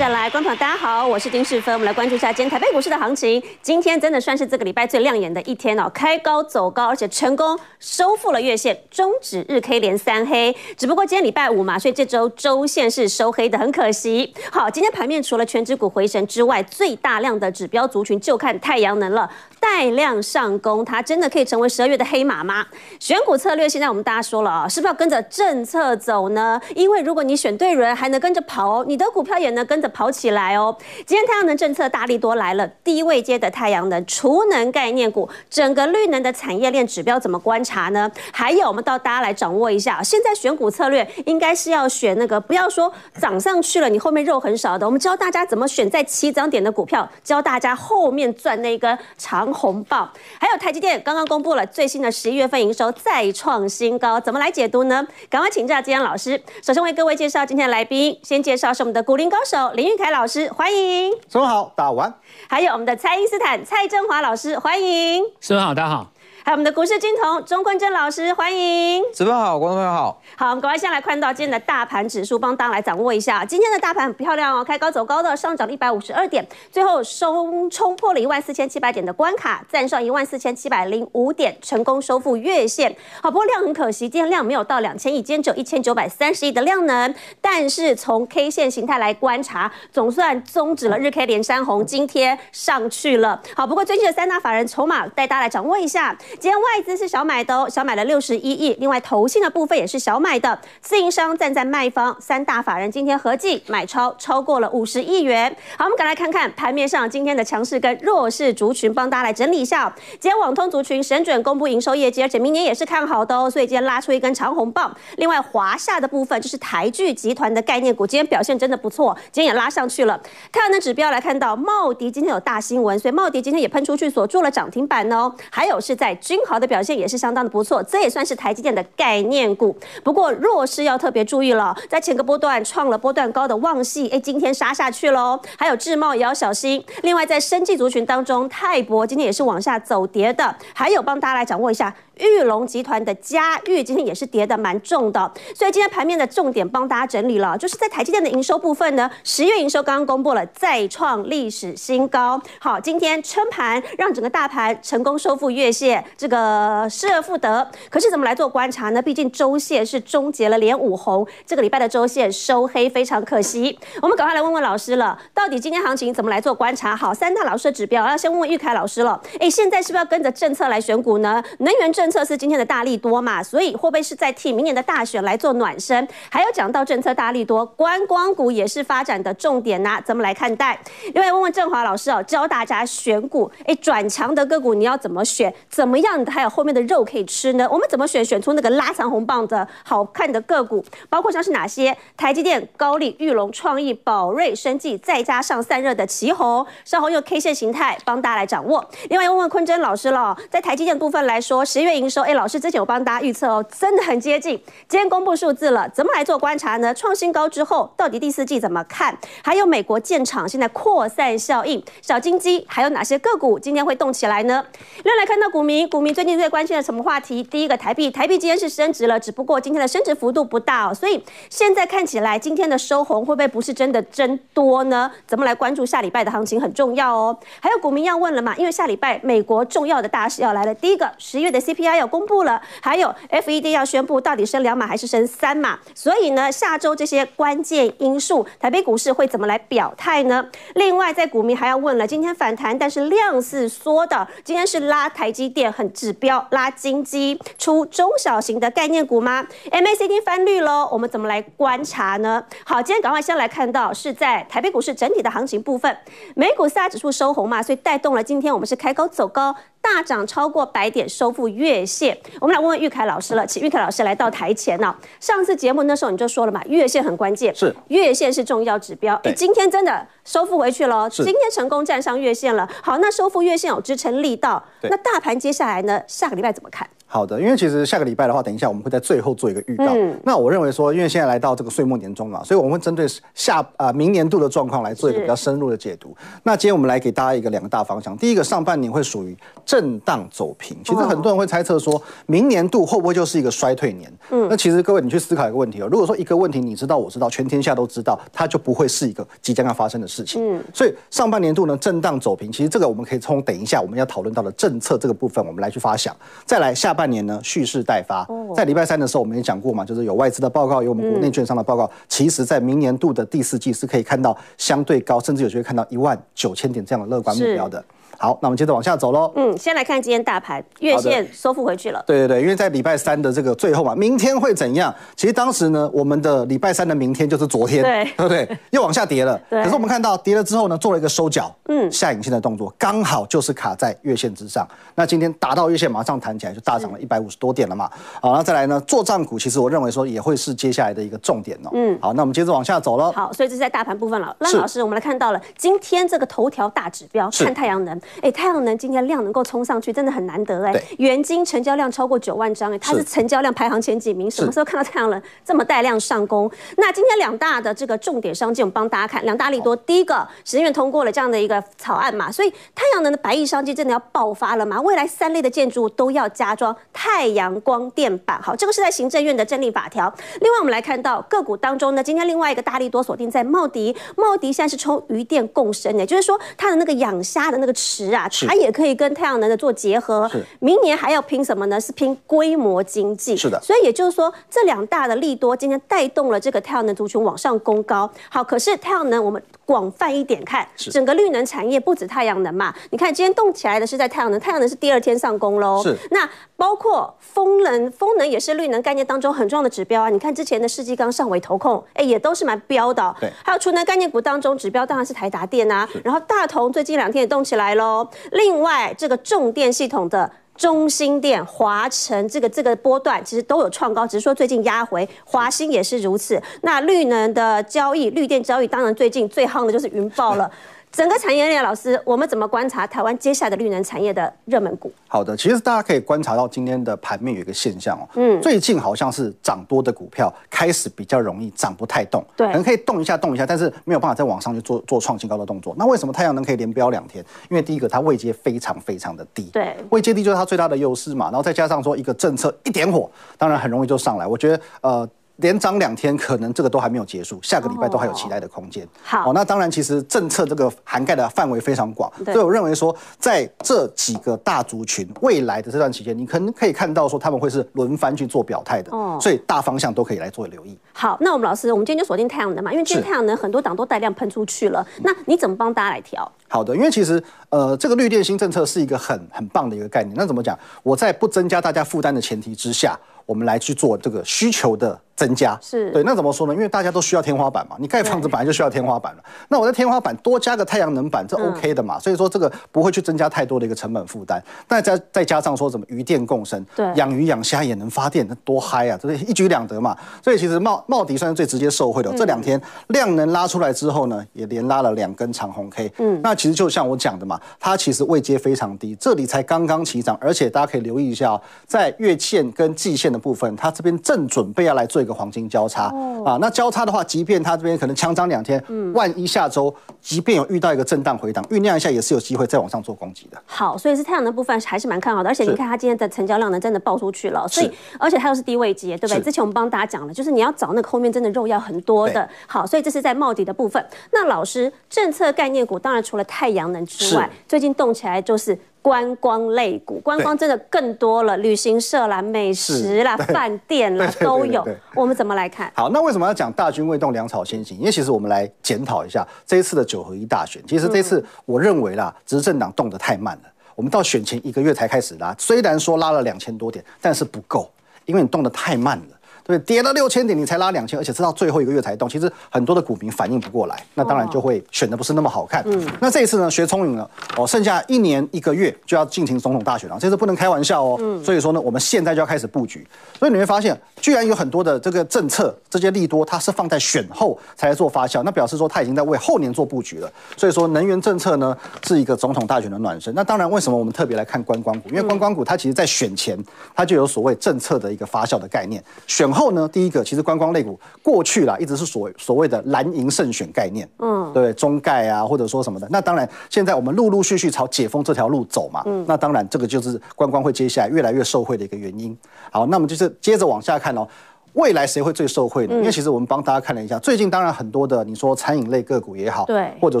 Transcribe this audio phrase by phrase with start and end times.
[0.00, 3.40] 着来，大家好，我是丁世芬，我们来关注一下今天台北股市的行情。
[3.62, 10.52] 今天真的算是这个礼拜最亮眼的一天哦，开高走高，而且成功收复了月线，终止日 K 连三黑。
[10.76, 14.34] 只不过今天礼拜五嘛，所以这周周线是收黑的，很可惜。
[14.50, 19.30] 好，今天盘面除了全指股回神之外，最大量的指标族群就看太阳能了，
[19.60, 22.66] 带量上攻，它真的可以成为十二月的黑马吗？
[22.98, 26.60] 选股策略现在我们大家说了啊，是不是要跟着政策走呢？
[26.74, 29.60] 因为如果你选对人，还能跟着跑，你的股票也能。
[29.70, 30.74] 跟着跑起来来哦！
[31.06, 38.10] 今天太阳能政策大力多来了，低位阶的太阳能、储能概念股，整个绿能的产业链指标怎么观察呢？
[38.32, 40.02] 还有，我们到大家来掌握一下。
[40.02, 42.90] 现在选股策略应该是要选那个，不要说
[43.20, 44.86] 涨上去了，你后面肉很少的。
[44.86, 50.10] 我们教大家怎么选在起涨点的股票，教大家后面赚那一根长红棒。
[50.38, 55.06] 还有台积电刚刚公布了最新的十一月份营收再创新高，怎么来解读呢？
[55.28, 56.40] 赶快请教今天老师。
[56.62, 59.70] 首先为各位介绍今天的来宾，先介绍是我们的股林高手。
[59.74, 61.12] 林玉凯老师，师欢迎。
[61.32, 62.14] 各位好，大家晚。
[62.48, 65.24] 还有我们的蔡英斯坦蔡振华老师，欢迎。
[65.48, 66.06] 各位好，大家好。
[66.50, 69.04] 还有我们的股市金童钟坤正老师，欢迎。
[69.14, 70.20] 直播好，观众朋友好。
[70.34, 73.44] 好，我们赶快先来看到今天的大盘指数，帮大家来掌握一下。
[73.44, 82.92] 今天的大盘很漂亮哦，开高走高的，上涨了一百五十二点，最后收冲破了一万四千七百点的关卡，站上一万四千七百零五点，成功收复月线。
[83.22, 87.14] 好，不过量很可惜，今天量没有到两千亿，今天只有一千九百三十亿的量能。
[87.40, 93.40] 但是从 K 线形态来观察，总算终止了日 K 连山红，今天上去了。
[93.54, 96.18] 好，不过最近的三大法人筹码带大家来掌握一下。
[96.40, 98.74] 今天外资是小买的哦，小买了六十一亿。
[98.80, 105.54] 另外投信的部分也是小买的，自营商站在卖方，三大法人今天合计买超超过了五十亿元。
[105.76, 109.94] 好，我们赶来看看盘面上今天的强势跟弱势族群，帮大家来整理一下。
[110.12, 114.96] 今天网通族群神准公布营收业绩，而且明年也是看好的哦，所以今天拉出一根长红棒。
[115.18, 120.18] 另外华夏的部分就是台剧集团的概念股，今天表现真的不错，今天也拉上去了。
[120.50, 125.30] 看那指标来看到茂迪今天有大新闻，所以茂迪今天也喷出去锁住了涨停板哦。
[125.50, 129.76] 还有是在君豪的表现也是相当的不错，这也算是台积电的概念股。
[130.04, 135.40] 不过弱势要特别注意了，在前个波段创了波段高的旺系，哎，今天杀下去喽。
[135.56, 136.84] 还有智茂也要小心。
[137.02, 140.54] 另外在生技族群当中，泰博今天也是往下走跌的。
[140.74, 141.94] 还有帮大家来掌握一下。
[142.20, 152.40] 玉龙集团的嘉玉今天也是跌的蛮重的，所以今天盘面的重点帮大家整理了，就是在台积电的营收部分呢，十月营收刚刚公布了，再创历史新高。
[152.58, 157.68] 好，今天撑盘让整个大盘成功收复月线，这个失而复得。
[157.88, 159.00] 可是怎么来做观察呢？
[159.00, 163.78] 毕竟周线是终结了连五红，这个礼拜的周线收黑，非常可惜。
[164.02, 166.94] 我们赶快来问问老师了，到底今天行情怎么来做观察？
[166.94, 169.20] 好，三大老师的指标，要先问问玉凯老师了。
[169.38, 171.42] 哎，现在是不是要跟着政策来选股呢？
[171.58, 176.08] 能源政策是今天的大力多嘛，所以会不会是在替明年的大选来做暖身？
[176.30, 180.78] 还有讲到政策大力多，观光股也是发展的重点呐、怎么来看待？
[181.12, 185.52] 另外问问正华老师哦，教大家选股，哎，转强的个股你要怎么选？
[185.68, 187.68] 怎么样还有后面的肉可以吃呢？
[187.70, 188.24] 我们怎么选？
[188.24, 191.96] 选出那个拉长红棒的好看的个股，包括像是哪些？
[192.16, 198.88] 台积电、高力、裕隆、创意、宝瑞、生技，再加上散热的旗红，稍后用 K 线形态帮大家来掌握。
[199.08, 202.34] 另外问问坤真老师了，在台积电部分来说，十月营收，哎。
[202.40, 204.58] 老师之前我帮大家预测哦，真的很接近。
[204.88, 206.94] 今天公布数字了，怎么来做观察呢？
[206.94, 209.14] 创新高之后，到底第四季怎么看？
[209.44, 214.64] 还有美国建厂现在扩散效应，小金鸡还有哪些个股今天会动起来呢？
[215.04, 217.42] 另来看到股民，股民最近最关心的什么话题？
[217.42, 225.10] 第一个台币，台币今天是升值了，只不过今天的升值幅度不大哦，所以现在看起来今天的收红会不会不是真的真多呢？
[225.26, 227.36] 怎么来关注下礼拜的行情很重要哦。
[227.60, 228.56] 还有股民要问了嘛？
[228.56, 232.40] 因为下礼拜美国重要的大事要来了，第一个十月的 CP 要公布。
[232.40, 240.48] 了，还有 FED 要宣布到底升两码还是升三码，所以呢，下周这些关键因素，台北股市会怎么来表态呢？
[240.74, 252.42] 另外，在股民还要问了，今天反弹，但是量是缩的，今天是拉台积电很指标，拉金鸡出中小型的概念股吗？MACD 翻绿喽，我们怎么来观察呢？
[252.64, 255.94] 好，今天赶快先来看到是在台北股市整体的行情部分，
[256.34, 259.54] 美股四大指数收红嘛，所以带动了今天我们是开高走高。
[259.82, 262.16] 大涨超过百点，收复月线。
[262.40, 264.94] 我们来问问玉凯老师了，请玉凯老师来到台前呢。
[265.18, 269.14] 上次节目那时候你就说了嘛，月线很关键，是月线是重要指标。
[269.24, 272.68] 哎，今天真的收复回去了，今天成功站上月线了。
[272.82, 276.00] 好，那收复月线有支撑力道，那大盘接下来呢？
[276.06, 276.88] 下个礼拜怎么看？
[277.12, 279.86] 好的，因为其实下个礼拜的话，等一下我们会在最后做一个预告。
[279.88, 283.04] 嗯，那我认为说，因为现在来到这个岁末年终嘛，所以我们会针对
[283.34, 286.16] 下啊、呃、明年度的状况来做一个比较深入的解读。
[286.44, 289.36] 那今天我们来给大家一个两个大方向，第一个上半年会属于
[289.66, 294.08] 震荡走平，其实很多人会猜测说，明年度会不会就是一个衰退年？
[294.30, 300.40] 嗯，那其实各位你去思考一个问题哦，如果说一个问题你知道我知道，全天下都知道，它就不会是一个即将要发生的事情。
[300.40, 306.14] 嗯，所以上半年度呢震荡走平，其实这个我们可以从等一下我们要讨论到的政策这个部分，我们来去发想。
[306.44, 317.82] 再来下半年呢蓄势待发，在礼拜三的时候我们也讲过嘛，就是有外资的报告，有我们国内券商的报告，其实在明年度的第四季是可以看到相对高，甚至有机会看到一万九千点这样的乐观目标的。
[318.20, 319.32] 好，那我们接着往下走喽。
[319.34, 322.04] 嗯，先来看今天大盘月线收复回去了。
[322.06, 324.94] 对对对，因为在礼拜三的这个最后嘛，明天会怎样？
[325.16, 328.58] 其实当时呢，我们的礼拜三的明天就是昨天，对，对不对？
[328.72, 329.40] 又往下跌了。
[329.48, 329.62] 对。
[329.62, 334.68] 可是我们看到跌了之后呢，做了一个收脚，嗯，下影线的动作，刚好就是卡在月线之上。
[334.94, 337.90] 那今天达到月线，马上弹起来，就大涨了一百五十多点了嘛。
[338.20, 341.70] 好，那再来呢，作帐股，其实我认为说也会是接下来的一个重点哦。
[341.72, 341.98] 嗯。
[342.02, 343.10] 好，那我们接着往下走喽。
[343.12, 344.36] 好，所以这是在大盘部分了。
[344.40, 347.98] 那老师，我们来看到了今天这个头条大指标，看太阳能。
[348.20, 350.82] 哎，太阳能今今天量能够冲上去，真的很难得哎！
[350.98, 354.28] 元金成交量超过九万张哎，它是成交量排行前几名。
[354.28, 356.50] 什么时候看到太阳能这么带量上攻？
[356.76, 359.76] 那今天两大的这个重点商机，我们帮大家看两大利多。
[359.76, 364.80] 第一个，行政院通过了这样的一个草案嘛，所以太阳能的百亿商机真的要爆发了嘛？
[364.80, 368.42] 未来三类的建筑物都要加装太阳光电板。
[368.42, 370.12] 好，这个是在行政院的政令法条。
[370.40, 378.80] 另外，我们来看到个股当中呢，今天另外一个大利多锁定在茂迪，茂迪现在是抽渔电共生的，就是说它的那个养虾的那个池啊，它也可。
[378.80, 381.80] 以跟太阳能的做结合，明年还要拼什么呢？
[381.80, 383.36] 是拼规模经济。
[383.36, 388.10] 是的，所以也就是说，这两大的利多今天带动了这个太阳能族群往上攻高。
[388.28, 392.74] 好，可是太阳能我们广泛一点看，整个绿能产业不止太阳能嘛。
[392.90, 395.80] 你看今天动起来的是在太阳能，太阳能是第二天上攻喽。
[395.82, 400.08] 是，那包括风能，风能也是绿能概念当中很重要的指标啊。
[400.08, 403.14] 你看之前的世纪刚、上尾投控，哎，也都是蛮标的。
[403.20, 407.89] 对，还有储能概念股当中指标当然是台达电啊，然后大同最近两天也动起来喽。
[408.32, 408.94] 另外。
[408.96, 415.08] 这个重电系统的中心电、华晨这个这个波段，其实都有创高，只是说最近压回。
[415.24, 416.42] 华兴也是如此。
[416.62, 420.50] 那绿能的交易、绿电交易，当然最近最夯的就是云豹了。
[420.92, 424.92] 整个产业链，老师，我们怎么观察台湾接下来的绿能产业的热门股？
[425.06, 435.74] 好的，其实大家可以观察到今天的盘面有一个现象哦，嗯，最近好像是涨多的股票开始比较容易涨不太动，对，可能可以动一下动一下，但是没有办法再往上去做做创新高的动作。
[435.78, 437.24] 那为什么太阳能可以连飙两天？
[437.48, 441.26] 因为第一个它位阶非常非常的低，对，位阶低就是它最大的优势嘛。
[441.26, 443.08] 然后再加上说一个政策一点火，
[443.38, 444.26] 当然很容易就上来。
[444.26, 445.08] 我觉得呃。
[445.40, 448.86] 连涨两天，可能这个都还没有结束，下个礼拜都还有期待的空间。
[449.02, 458.90] 好，那当然，其实政策这个涵盖的范围非常广，所以我认为说，在这几个大族群未来的这段期间，你可能可以看到说他们会是轮番去做表态的。
[458.96, 460.78] 哦，所以大方向都可以来做留意。
[460.92, 464.86] 好，那我们老师，我们今天就锁定太阳能嘛，因为今天太阳能很多档都带量喷出去了。
[465.02, 466.30] 那你怎么帮大家来调？
[466.48, 470.14] 好的，因为其实呃，这个绿电新政策是一个很很棒的一个概念。
[470.16, 470.58] 那怎么讲？
[470.82, 474.98] 我在不增加大家负担的前提之下，我们来去做这个需求的。
[475.16, 476.54] 增加是对，那怎么说呢？
[476.54, 479.22] 因为大家都需要天花板嘛，你盖房子本来就需要天花板了。
[479.48, 481.98] 那我在天花板多加个太阳能板，这 OK 的嘛？
[481.98, 484.42] 嗯、所以说这个不会去增加太多的一个成本负担。
[484.66, 488.98] 那再再加上说什么鱼电共生，对，养鱼养虾也能发电，那多嗨啊！
[488.98, 489.94] 这是 一举两得嘛。
[490.24, 492.10] 所以其实茂茂迪算是最直接受惠的。
[492.10, 492.58] 嗯、这两天
[492.88, 495.92] 量能拉出来之后呢，也连拉了两根长红 K。
[495.98, 505.88] 嗯，那其实就像我讲的嘛，它其实位阶非常低，这里才刚刚起涨，而且大家可以留意一下哦，在月线跟季线的部分，它这边正准备要来做一个黄金交叉。
[505.92, 513.40] 哦、啊，那交叉的话，即便它这边可能强涨两天，嗯，万一下周即便有遇到一个震荡回档，酝酿一下也是有机会再往上做攻击的。
[513.46, 519.22] 好，所以是太阳能部分还是蛮看好的，而且你看它今天的成交量呢，真的爆出去了，所以而且它又是低位阶，对不对？
[519.22, 522.28] 之前我们帮大家讲了，就是你要找那个后面真的肉要很多的。
[522.46, 523.84] 好，所以这是在茂底的部分。
[524.10, 528.58] 那老师，政策概念股当然除了太阳能之外，最近动起来就是。
[528.82, 534.66] 观光类股，观光真的更多了，旅行社啦、美食啦、饭店啦都有。
[534.94, 535.70] 我们怎么来看？
[535.74, 537.78] 好，那为什么要讲大军未动，粮草先行？
[537.78, 540.62] 因为其实我们来检讨一下这一次的九合一大选。
[540.66, 543.50] 其实这次我认为啦，执政党动得太慢了。
[543.74, 547.70] 我们到选前一个月才开始拉，虽然说拉了两千多点，但是不够，
[548.06, 549.19] 因为你动得太慢了。
[549.50, 555.62] 对，跌了六千点你才拉两千，而且直到最后一个月才动，其实很多的股民反应不过来，那当然就会选的不是那么好看。
[555.66, 560.96] 嗯，那这一次呢，学聪明了哦，剩下一年一个月就要进行总统大选了，这次不能开玩笑哦。
[561.00, 562.86] 嗯，所以说呢，我们现在就要开始布局。
[563.18, 570.10] 所以你会发现，居然有很多的这个政策，这些利多它是放在选后才来做发酵，那表示说它已经在为后年做布局了。
[570.36, 573.14] 所以说，能源政策呢是一个总统大选的暖身。
[573.14, 574.88] 那当然，为什么我们特别来看观光股？
[574.90, 576.38] 因为观光股它其实在选前
[576.74, 585.86] 它就有所谓政策的一个发酵的概念，选后呢，第一个其实观光类股过去啦一直是所所谓的蓝银胜选概念，嗯，对，中概啊或者说什么的。
[585.90, 592.16] 那当然，现在我们陆陆续续朝解封这条路走嘛，嗯，那当然这个就是观光会接下来越来越受惠的一个原因。
[592.50, 594.06] 好，那么就是接着往下看哦。
[594.54, 595.74] 未来谁会最受惠呢？
[595.74, 600.00] 因为其实我们帮大家看了一下，最近当然很多的，你说餐饮类个股也好，对，或者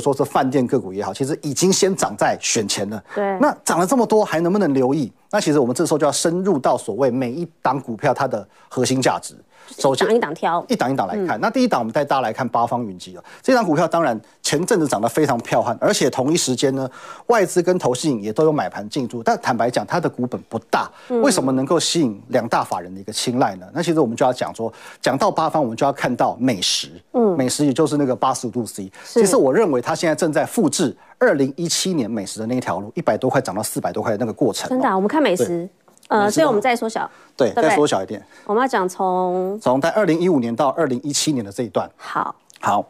[0.00, 3.02] 说是饭店个股也好，其实已经先涨在选前了。
[3.14, 5.12] 对，那涨了这么多，还能不能留意？
[5.30, 9.34] 那其实我们这时候就要深入到所谓每一档股票它的核心价值。
[9.78, 11.38] 首先一档挑，一档一档来看。
[11.38, 13.24] 嗯、那第一档，我们带大家来看八方云集了。
[13.42, 16.90] 这档股票当然前阵子涨得非常彪悍，而且同一时间呢，
[17.26, 19.22] 外资跟投信也都有买盘进驻。
[19.22, 20.90] 但坦白讲，它的股本不大，
[21.22, 23.66] 为什么能够吸引两大法人的一个青睐呢？
[23.72, 26.90] 那其实我们就要讲说，讲到八方，我们就要看到美食。
[27.12, 28.90] 嗯，美食也就是那个八十五度 C。
[29.04, 34.68] 其实我认为它现在正在复制二零一七年美食的那一条路，一百多块涨到四百多块的那个过程。
[34.68, 35.68] 真的、啊，我们看美食。
[36.10, 38.20] 呃，所以我们再缩小，对，再缩小一点。
[38.44, 41.88] 我们要讲从从在二零一五年到二零一七年的这一段。
[41.96, 42.84] 好，好，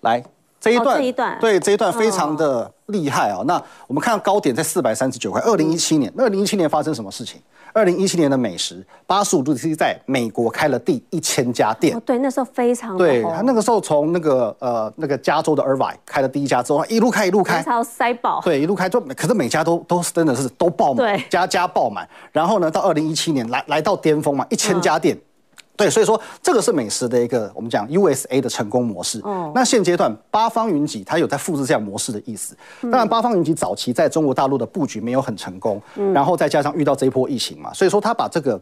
[0.00, 0.24] 来
[0.58, 3.42] 这一段，这一段，对，这一段非常的厉害啊。
[3.44, 5.38] 那我们看到高点在四百三十九块。
[5.42, 7.40] 二零一七年，二零一七年发生什么事情？
[7.72, 11.98] 二零一七年的美食八十五度 C 在美国开了第一千家店。
[12.04, 18.40] 对，那时候非常对，他那个时候从那个呃那个加州的 Irvine 开了第一家之后，一路开一路开，超塞爆。
[18.44, 22.08] 对，一路开就可是每家都都真的是都爆满，对，家家爆满。
[22.30, 25.16] 然后呢，到二零一七年来来到巅峰嘛，一千家店。
[25.16, 25.20] 嗯
[25.74, 29.20] 对，所以说这个是美食的一个我们讲 USA 的成功模式。
[29.24, 32.54] 哦，那现阶段八方云集它有在复制这样模式的意思。
[32.82, 38.54] 当然，八方云集早期在中国大陆的布局没有很成功，嗯，然后再加上遇到这一波疫情嘛，所以说他把这个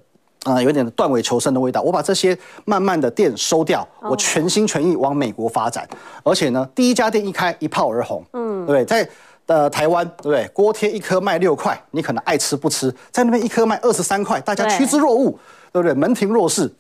[0.44, 1.82] 啊、呃、有点断尾求生的味道。
[1.82, 5.86] 我把这些慢慢的店收掉，我全心全意往美国发展。
[6.22, 9.06] 而且呢，第一家店一开一炮而红，嗯，对，在
[9.46, 10.48] 呃台湾对不对？
[10.54, 15.36] 锅贴一颗卖六块，你可能爱吃不吃，在那边一颗卖二十三块，大家趋之若鹜，
[15.72, 15.92] 对不对？
[15.92, 16.72] 门庭若市。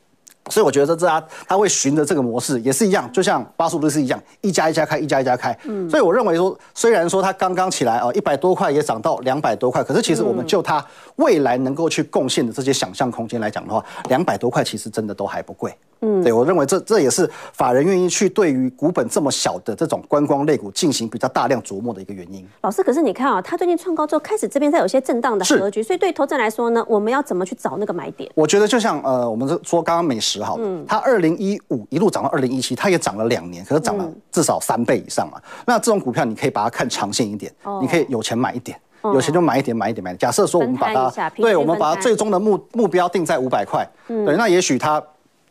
[0.50, 5.56] 所以我觉得这家他会循着这个模式也是一样，就像八十五度是一样，一家一家开，一家一家开。
[5.64, 10.84] 嗯，所以我认为说，虽然说它刚刚起来啊，一百多块也涨到两百多块，可是其实我们就它
[11.16, 15.72] 未来能够去贡献的这些想象空间来讲的话，两百多块其实真的都还不贵。
[16.02, 22.46] 嗯，对，我认为这这也是法人愿意去对于股本这么小的这种观光类股进行比较大量琢磨的一个原因。
[22.62, 28.30] 老师，可是你看啊，它最近创高之后，开始这边在有些震荡的格局，所以对投资人来说呢，我们要怎么去找那个买点？
[28.34, 35.38] 我觉得就像呃，我们说刚刚美食好，嗯，它二零一五一路涨到二零一七，它也涨了两年，可是涨了至少三倍以上嘛。
[35.38, 40.14] 嗯、那这种股票你可以把它看长线一点，哦、你可以有钱买一点，哦、有钱就买一点，买一点，买。
[40.14, 45.02] 假设说我们把它，对，我们把它最终的目目标定在五百块，嗯、对，那也许它。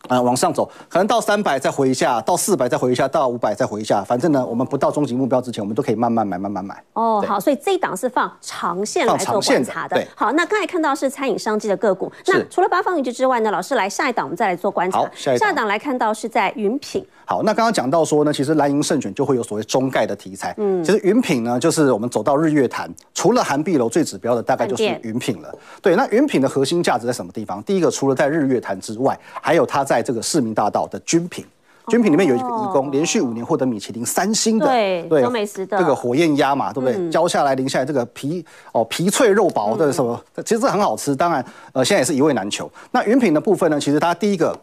[0.07, 4.01] 呃，往上走，可能到三百再回一下，到四百再回一下，到五百再回一下。
[4.01, 6.81] 反正呢，我们不到终极目标之前，我们都可以慢慢买，慢慢买。
[6.93, 9.97] 哦，好，所以这一档是放长线来做观察的。
[9.97, 14.99] 对，好，那刚才看到是餐饮商机的个股，那除了八方云集之外呢，老师来下一档，我们再来做观察。
[14.99, 17.05] 好，下一档来看到是在云品。
[17.29, 20.51] 好，那刚刚讲到说呢，其实蓝营胜选就会有所谓中概的题材。
[20.57, 25.55] 嗯，其实云品呢，就是我们走到日月潭，除了涵碧楼最指标的，大概就是云品了。
[25.79, 27.61] 对，那云品的核心价值在什么地方？
[27.61, 31.45] 第一个，除了在日月潭之外，还有它在这个市民大道的军品。
[31.87, 37.09] 军品里面有一个义工，连续五年获得米其林三星的，对，对，美食的这个火焰鸭嘛，对不对？
[37.11, 41.15] 浇下来、淋下来，这个皮哦皮脆肉薄的什么，其实这很好吃。
[41.15, 42.67] 当然，呃，现在也是一味难求。
[42.89, 44.59] 那云品的部分呢，其实它第一个。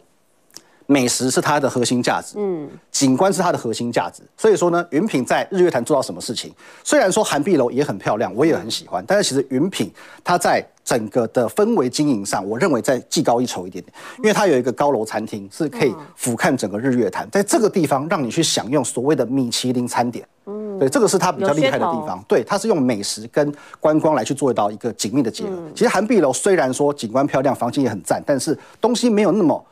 [0.86, 6.52] 美食是它的核心价值，嗯，景观是它的核心价值，所以说呢，云品在日月潭做到什么事情？
[6.84, 25.50] 虽然说涵碧楼也很漂亮，我也很喜欢，但是其实云品它在整个的氛围经营上，我认为在技高一筹一点点，因为它有一个高楼餐厅是可以俯瞰整个日月潭，在这个地方让你去享用所谓的米其林餐点，嗯，对，这个是它比较厉害的地方，对，它是用美食跟观光来去做到一个紧密的结合。
[25.74, 29.64] 其实韩碧楼虽然说景观漂亮，房间也很赞，但是东西没有那么。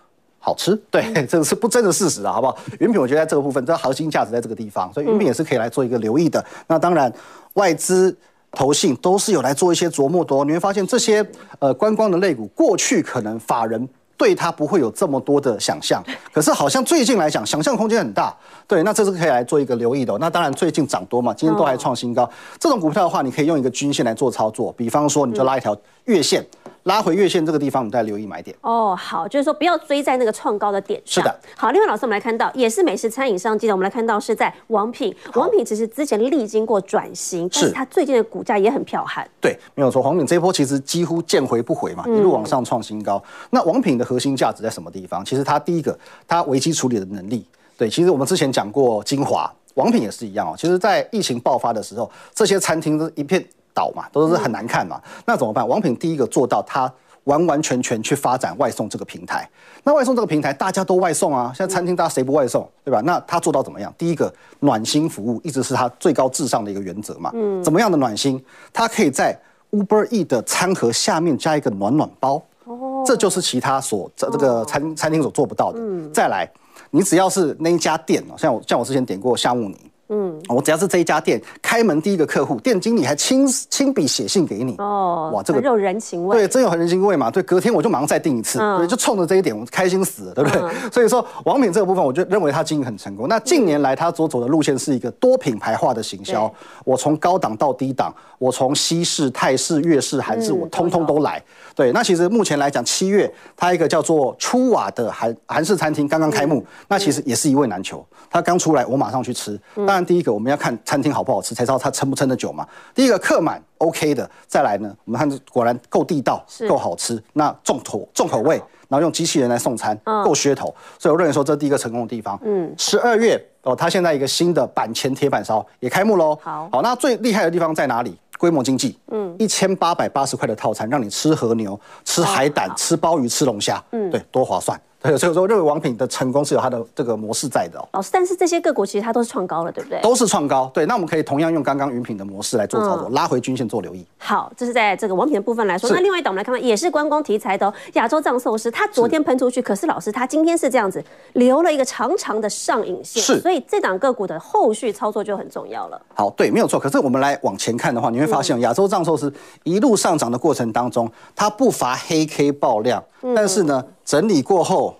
[0.45, 2.55] 好吃，对， 这个是不争的事实啊，好不好？
[2.79, 6.45] 云品我觉得在这个部分，这核心价值在这个地方，所以云品也是可以来做一个留意的。
[6.67, 7.11] 那当然，
[7.55, 8.15] 外资、
[8.53, 10.45] 投信都是有来做一些琢磨的哦。
[10.45, 11.27] 你会发现这些
[11.61, 18.37] 呃观光的类股，过去可能法人对它不会有这么多的想象，可是好像最近来讲，想象空间很大。
[18.69, 20.19] 对，那这是可以来做一个留意的哦。
[20.21, 22.29] 那当然最近涨多嘛，今天都还创新高。
[22.61, 25.75] 这种股票的话，你可以用一个均线来做操作，比方说你就拉一条
[26.05, 26.45] 月线。
[26.85, 28.55] 拉回月线这个地方，我们再留意买点。
[28.61, 31.23] 哦，好，就是说不要追在那个创高的点上。
[31.23, 31.41] 是的。
[31.57, 35.15] 好，另外老师，我们来看到也是美食餐饮商机的，我们来看到是在王品。
[35.35, 39.27] 王品其实之前历经过转型，但是它最近的股价也很彪悍。
[39.41, 40.03] 对，没有错。
[40.03, 43.17] 王品这一波其实几乎见回不回嘛，一路往上创新高。
[43.25, 45.25] 嗯、那王品的核心价值在什么地方？
[45.25, 45.99] 其实它第一个，
[46.29, 47.47] 它危机处理的能力。
[47.79, 49.51] 对，其实我们之前讲过精华。
[49.75, 55.01] 王品也是一样哦，其实，在疫情爆发的时候，这些餐厅都一片倒嘛，都是很难看嘛。
[55.27, 55.67] 那怎么办？
[55.69, 56.91] 王品第一个做到，他
[57.25, 59.49] 完完全全去发展外送这个平台。
[59.83, 63.01] 那外送这个平台，大家都外送啊，现在餐厅大家谁不外送，对吧？
[63.05, 63.93] 那他做到怎么样？
[63.99, 67.31] 第一个，暖心服务一直是他最高至上的一个原则嘛。
[67.35, 67.63] 嗯。
[67.63, 68.43] 怎么样的暖心？
[68.73, 69.39] 他可以在
[69.73, 72.41] Uber E 的餐盒下面加一个暖暖包。
[72.65, 73.03] 哦。
[73.05, 75.79] 这就是其他所这这个餐餐厅所做不到的。
[75.81, 76.13] 嗯。
[76.13, 76.49] 再来。
[76.91, 79.77] 你只要是那一家店哦，像我像我之前点过夏慕尼。
[80.09, 87.31] 嗯，我只要是这一家店开门第一个客户，店经理还亲亲笔写信给你哦，哇，这个很有人情味，对，真有很人情味嘛。
[87.31, 90.61] 对，隔天我就马上再订一次，嗯、对，就冲着这一点，我开心死了，对不对？
[90.61, 93.29] 嗯、所以说，王品这个部分，我就认为他经营很成功。
[93.29, 96.53] 那近年来他所走的路线是一个多品牌化的行销，
[96.85, 101.43] 我从高档到低档，我从西式、泰式、粤式、韩式，我通通都来。
[101.75, 108.05] 对，那其实目前来讲，七月他一个叫做初瓦的韩韩式餐厅刚刚开幕，那其实也是一位难求。
[108.31, 109.59] 他刚出来，我马上去吃。
[109.95, 112.67] 当然，第一个我们要看餐厅好不好吃，才知道它撑不撑得久嘛。
[112.93, 118.57] 第一个客满 OK 的，再来呢，我们看果然够地道，够好吃，那重口重口味，
[118.89, 120.75] 然后用机器人来送餐，够噱头。
[120.99, 122.37] 所以我认为说，这是第一个成功的地方。
[122.43, 126.37] 嗯，十二月哦，他现在一个新的板前铁板烧也开幕喽。
[126.43, 128.19] 好，好，那最厉害的地方在哪里？
[128.37, 134.77] 规模经济，嗯，一千八百八十块的套餐，让你吃和牛、吃海胆、吃鲍鱼、吃龙虾，嗯，对，多划算。
[135.05, 137.87] 对，所以说我认为王品的成功是有它的这个模式在的哦。
[137.93, 140.01] 老师，但是这些个股其实它都是创高了，对不对？
[140.01, 140.87] 都是创高，对。
[140.87, 144.03] 那我们可以同样用刚刚云品的模式来做操作，嗯、拉回均线做留意。
[144.17, 145.91] 好，这是在这个王品的部分来说。
[145.91, 153.39] 那另外一档我们来看看，也是观光题材的亚洲藏寿司，它昨天喷出去，是可是老师它今天是这样子留了一个长长的上影线，是。
[153.41, 156.01] 所以这档个股的后续操作就很重要了。
[156.15, 156.81] 好，对，没有错。
[156.81, 159.31] 可是我们来往前看的话，你会发现亚洲藏寿司
[159.65, 161.07] 一路上涨的过程当中，
[161.37, 164.94] 它不乏黑 K 爆量，嗯、但是呢，整理过后。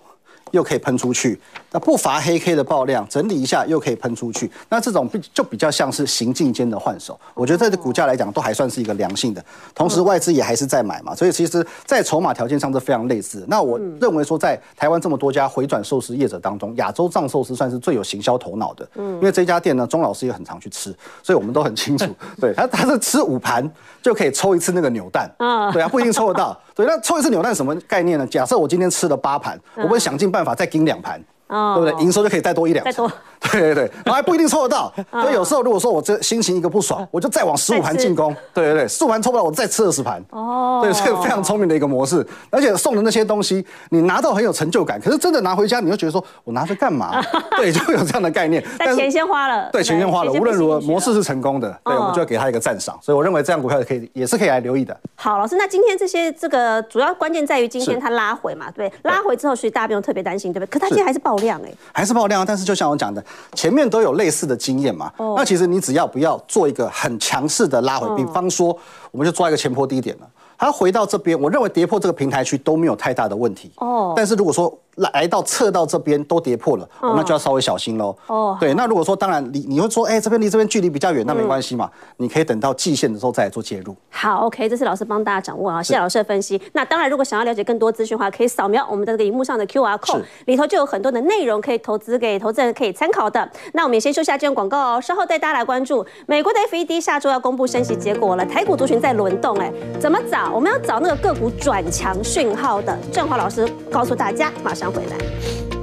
[0.51, 1.39] 又可以喷出去，
[1.75, 13.43] 那不乏黑 K 的爆量，整理一下又可以喷出去，那这种就比较像是行进间的换手，我觉得这个股价来讲都还算是一个良性的，同时外资也还是在买嘛，所以其实，在筹码条件上是非常类似。
[13.49, 22.05] 那我认为说，在台湾这么多家回转寿司业者当中，亚洲藏寿司算是最有行销头脑的，嗯，因为这家店呢，钟老师也很常去吃，所以我们都很清楚，
[22.39, 23.69] 对他他是吃五盘
[24.01, 26.57] 就可以抽一次那个扭蛋，啊，对啊，不一定抽得到。
[26.73, 28.25] 对，那抽一次扭蛋什么概念呢？
[28.27, 32.03] 假设我今天吃了八盘，我会想尽办法再盯两盘，对不对？
[32.03, 32.83] 营收就可以再多一两。
[32.83, 33.11] 再多。
[33.51, 38.35] 对对对，然后还不一定抽得到， 所以有时候如果说我这心情一个不爽，我就再往十五盘进攻。
[38.53, 40.23] 对对对，十五盘抽不到，我再吃二十盘。
[40.31, 42.25] 哦，对，这个非常聪明的一个模式。
[42.49, 47.21] 而且送的那些东西，你拿到很有成就感，可是真的拿回家，你就觉得说我拿着干嘛？
[47.57, 48.63] 对，就会有这样的概念。
[48.79, 49.69] 但钱先花了。
[49.71, 50.31] 对，钱先花了。
[50.31, 52.97] 无论如何，模式是成功的，对，我们就要给他一个赞赏。
[53.01, 54.97] 所以我认为这样股票可以，也是可以来留意的。
[55.15, 58.71] 好，老师，那今天这些这个主要关键在于今天它拉回嘛？
[58.71, 60.69] 对，拉回之后，所以大家不用特别担心，对不对？
[60.71, 62.45] 可它今天还是爆量哎，还是爆量啊！
[62.45, 64.15] 但是就像我讲的，前面都有。
[64.15, 68.67] 类似的经验嘛，那其实你只要不要做一个很强势的拉回，比方说，
[69.11, 73.69] 我们就抓一个前坡低点了，它回到这边，我认为跌破这个平台区都没有太大的问题。
[73.75, 78.15] 哦，但是如果说，来到测到这边都跌破了，那就要稍微小心喽。
[78.27, 83.95] 哦，对，那如果说当然你你会说，哎，这边离这边距离比较远，那没关系嘛，你可以等到季线的时候再来做介入。
[84.09, 86.61] 好，OK，这是老师帮大家掌握啊，谢谢老师的分析。
[86.73, 93.49] 那当然，如果想要了解更多资讯的话，可以扫描我们的这个荧幕上的 QR code，里头就有很多的内容可以投资给投资人可以参考的。
[93.73, 100.51] 那我们也先休息下这段广告哦，稍后带大家来关注美国的 FED 下周要公布升息结果了，台股族群在轮动，哎，怎么找？
[100.53, 105.74] 我们要找那个个股转强讯号的，正华老师告诉大家，马上回来。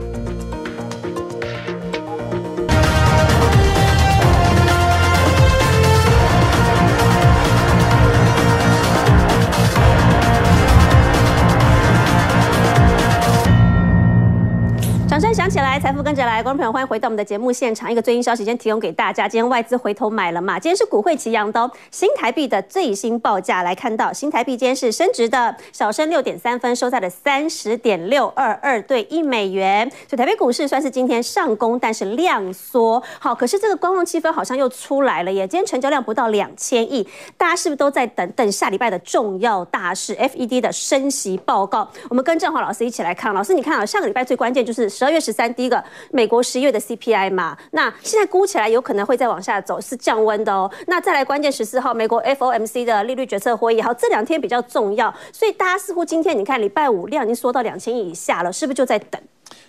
[15.23, 17.91] 声响起来，财富跟着来，观众朋友欢迎回到我们的节目现场。
[17.91, 20.59] 一个最新消息先提供给大家，今天外资回头买了嘛？
[20.59, 29.89] 今天是股汇齐扬的，新台币的最新报价来看到，新台币今天是升值的，小升六点三分，收在了三十点六二二对一美元。
[30.09, 33.01] 所以台北股市算是今天上攻，但是量缩。
[33.21, 35.47] 好，可是这个观望气氛好像又出来了耶。
[35.47, 37.07] 今天成交量不到两千亿，
[37.37, 41.89] 大家是不是都在等等下礼拜的重要大事？FED 的升息报告。
[42.09, 44.91] 我们跟正华老师一起来看，老师你看啊，下个礼拜最关键就是。
[44.91, 50.71] 十二月十三，第一个个美国十一月的 CPI 嘛，那现在估起来有可能会再往下走，是降温的哦。
[50.87, 59.19] 那再来关键十四号美国 FOMC 的利率决策会议，好，这两天比较重要，所以大家似乎今天你看礼拜五量已经缩到两千亿以下了，是不是就在等？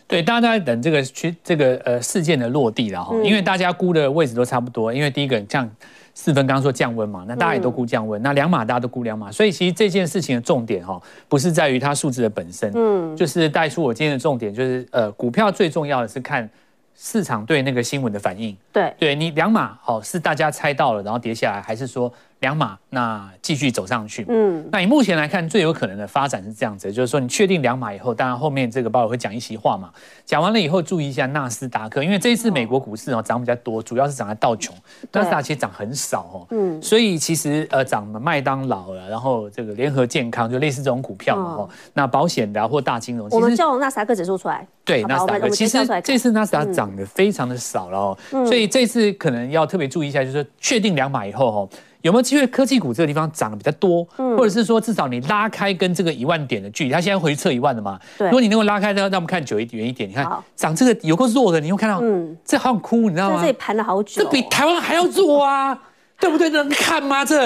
[0.08, 5.69] 对，大家都在等这个去这个呃事件的落地了哈，因为大家估的位置都差不多，因为第一个像。
[6.13, 16.47] 四分刚刚说降温嘛，那大家也都估降温，嗯、那两码大家都估两码，所以其实这件事情的重点哈，不是在于它数字的本身，嗯，就是带出我今天的重点，就是呃，股票最重要的是看
[16.95, 22.12] 市场对那个新闻的反应，对，对你两码好是大家猜到了然后跌下来，还是说？
[22.39, 24.23] 两码，那继续走上去。
[24.29, 29.89] 嗯，那以目前来看，最有可能的发展是这样子，就是说你确定两码以后，当然后面这个鲍尔会讲一席话嘛。
[30.25, 34.75] 讲完了以后，注意一下纳斯达克，因为这一次美国股市哦涨比较多，主要是涨在道琼，
[35.12, 36.47] 纳斯达克其实涨很少哦。
[36.51, 41.56] 嗯，所以其实呃涨了麦当劳了，然后这个联合健康就类似这种股票嘛。
[41.56, 44.65] 哦，那保险的或大金融，我们叫纳斯达克指数出来。
[44.86, 51.69] 对，纳斯达克其实这次纳斯达克涨得非常的少了哦，所以这次可能要特别注意一下，就是确定两码以后哦。
[52.01, 57.97] 有没有机会科技股这个地方涨的比较多，或者是说至少你拉开跟这个一万点的距离，它现在回去测一万了嘛？
[58.17, 63.39] 对，如果你能够拉开，那让我们看久一点远一点，你看涨这个有够弱的，你会看到，嗯，这好想哭，你知道吗？
[63.41, 65.77] 这里盘了好久，这比台湾还要弱啊，
[66.19, 66.49] 对不对？
[66.49, 67.23] 能看吗？
[67.23, 67.37] 这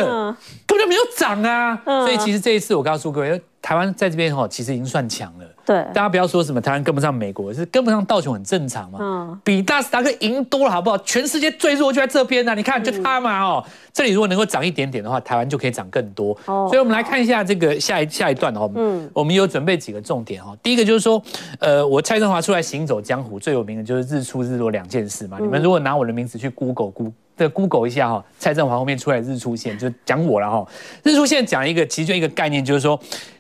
[0.66, 5.46] 根本就没有涨啊，所以其实这一次我告诉各位，台湾在这边哈，其实已经算强了。
[5.68, 9.00] 对，大家不要说什么台湾跟不上美国，是跟不上道琼很正常嘛。
[9.02, 10.98] 嗯，比纳斯达克赢多了，好不好？
[11.00, 13.62] 全世界最弱就在这边呢、啊，你看就它嘛哦。
[13.92, 16.32] 这里如果能够涨一点点的话，台湾就可以涨更多。
[16.46, 18.72] 哦，所以我们来看一下这个下一下一段哦。
[18.76, 20.58] 嗯，我们有准备几个重点哦。
[20.64, 21.22] 第一个就是说，
[21.60, 25.36] 呃，我蔡振华出来行走江湖最有名的就是日出日落两件事嘛。
[25.42, 30.66] 嗯、你们如果拿我的名字去 Google 估的 Google 一下哈，蔡振华后面出来日出线就讲我了哈。
[31.04, 32.98] 日出线讲一个其中一个概念就是说，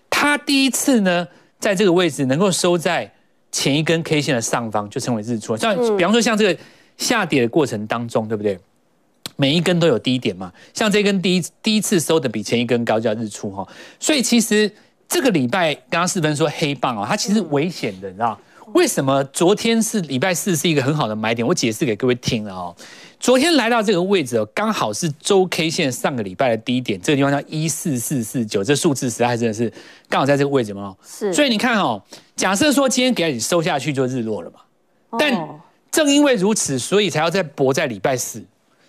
[0.09, 1.25] 他第一次呢。
[1.59, 3.11] 在这个位置能够收在
[3.51, 5.55] 前一根 K 线的上方，就称为日出。
[5.57, 6.59] 像比方说，像这个
[6.97, 8.59] 下跌的过程当中，对不对？
[9.35, 10.51] 每一根都有低点嘛。
[10.73, 13.67] 像这根第一第一次收的比前一根高，叫日出哈。
[13.99, 14.71] 所以其实
[15.07, 18.39] 这个礼拜刚刚四分说黑棒哦，它其实危险的，你知道
[18.73, 19.23] 为什么？
[19.25, 22.75] 昨天是礼拜四是一个很好的买点，我解释给各位听了哦。
[23.19, 29.71] 昨天来到这个位置哦，刚好是周 K 线上个礼拜的低点，这个地方叫一四四四九，这数字实在真的是
[30.07, 30.95] 刚好在这个位置嘛。
[31.03, 32.01] 是，所以你看哦，
[32.35, 34.59] 假设说今天给你收下去就日落了嘛。
[35.17, 35.33] 但
[35.89, 38.43] 正因为如此，所以才要再搏在礼拜四。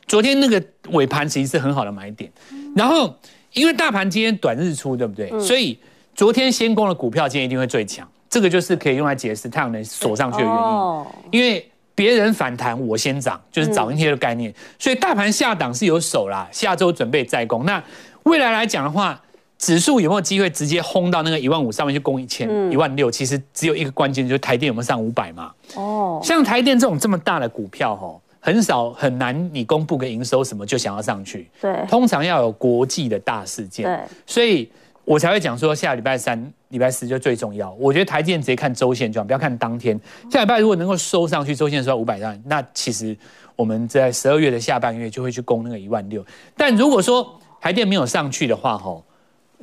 [0.07, 2.31] 昨天那个尾盘其实是很好的买点，
[2.77, 3.15] 然后
[3.55, 5.31] 因为大盘今天短日出，对不对？
[5.41, 5.79] 所以
[6.15, 11.71] 昨天先攻的股票今天一定会最强，这个就是可以用来解释太阳能锁上去的原因，因为。
[11.99, 14.55] 别人反弹，我先涨，就是早一天的概念。
[14.79, 17.65] 所以大盘下档是有手啦，下周准备再攻。
[17.65, 17.83] 那
[18.23, 19.21] 未来来讲的话，
[19.59, 23.11] 指数有没有机会直接轰到那个一万五上面去攻一千、一万六？
[23.11, 25.53] 其实只有一个关键，就是台电有没有上五百嘛。
[25.75, 31.51] 哦，像台电这种这么大的股票，吼，很少很难，你公布个营收什么就想要上去。
[31.61, 33.85] 对，通常要有国际的大事件。
[33.85, 34.71] 对，所以。
[35.09, 37.73] 我才会讲说，下礼拜三、礼拜四就最重要。
[37.81, 39.99] 我觉得台积电直接看周线就好，不要看当天。
[40.31, 43.17] 下礼拜如果能够收上去，周线收到五百万，那其实
[43.57, 46.23] 我们在十二月的下半月就会去攻那个一万六。
[46.55, 49.03] 但如果说台电没有上去的话，吼，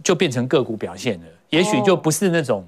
[0.03, 2.65] 就变成个股表现了，也许就不是那种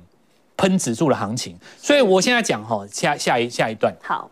[0.56, 1.58] 喷指数的行情。
[1.80, 3.92] 所以我现在讲吼，下下一下一段。
[4.04, 4.30] 好，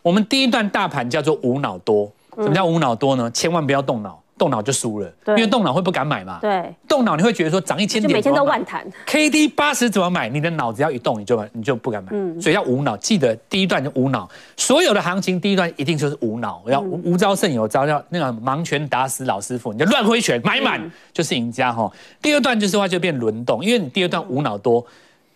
[0.00, 2.08] 我们第一段大盘叫做无脑多。
[2.36, 3.28] 什么叫无脑多呢？
[3.32, 4.22] 千万不要动脑。
[4.38, 6.38] 动脑就输了，因为动脑会不敢买嘛。
[6.40, 8.86] 对，动脑你会觉得说涨一千点，每天都万谈。
[9.04, 10.28] K D 八十怎么买？
[10.28, 12.10] 你的脑子要一动，你就你就不敢买。
[12.12, 14.30] 嗯，所以要无脑，记得第一段就无脑。
[14.56, 20.80] 所有的行情第一段一定就是无脑，要无招胜有招，要那个盲拳打死老师傅，你就乱挥拳买满
[21.12, 21.90] 就是赢家哈。
[22.22, 24.84] 第二段就是话就变轮动，因为你第二段无脑多，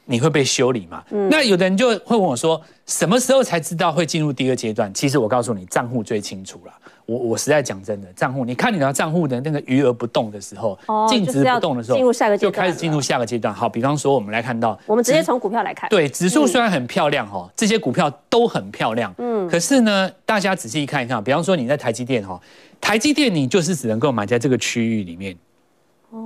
[0.04, 1.02] 你会被修理嘛。
[1.28, 4.92] 那有的人就会问我说，什么时候才知道会进入第二阶段？
[4.94, 6.72] 其实我告诉你，账户最清楚了。
[7.06, 11.98] 我我实在讲真的，账户你看你的账户的那个余额不动的时候，净值不动的时候，
[12.36, 13.52] 就开始进入下个阶段。
[13.52, 22.40] 好，比方说我们来看到，我们直接从股票来看，对，指数虽然很漂亮哈，这些股票都很漂亮，嗯，可是呢，大家仔细看一看，比方说你在台积电哈，
[22.80, 25.36] 台积电你就是只能够买在这个区域里面，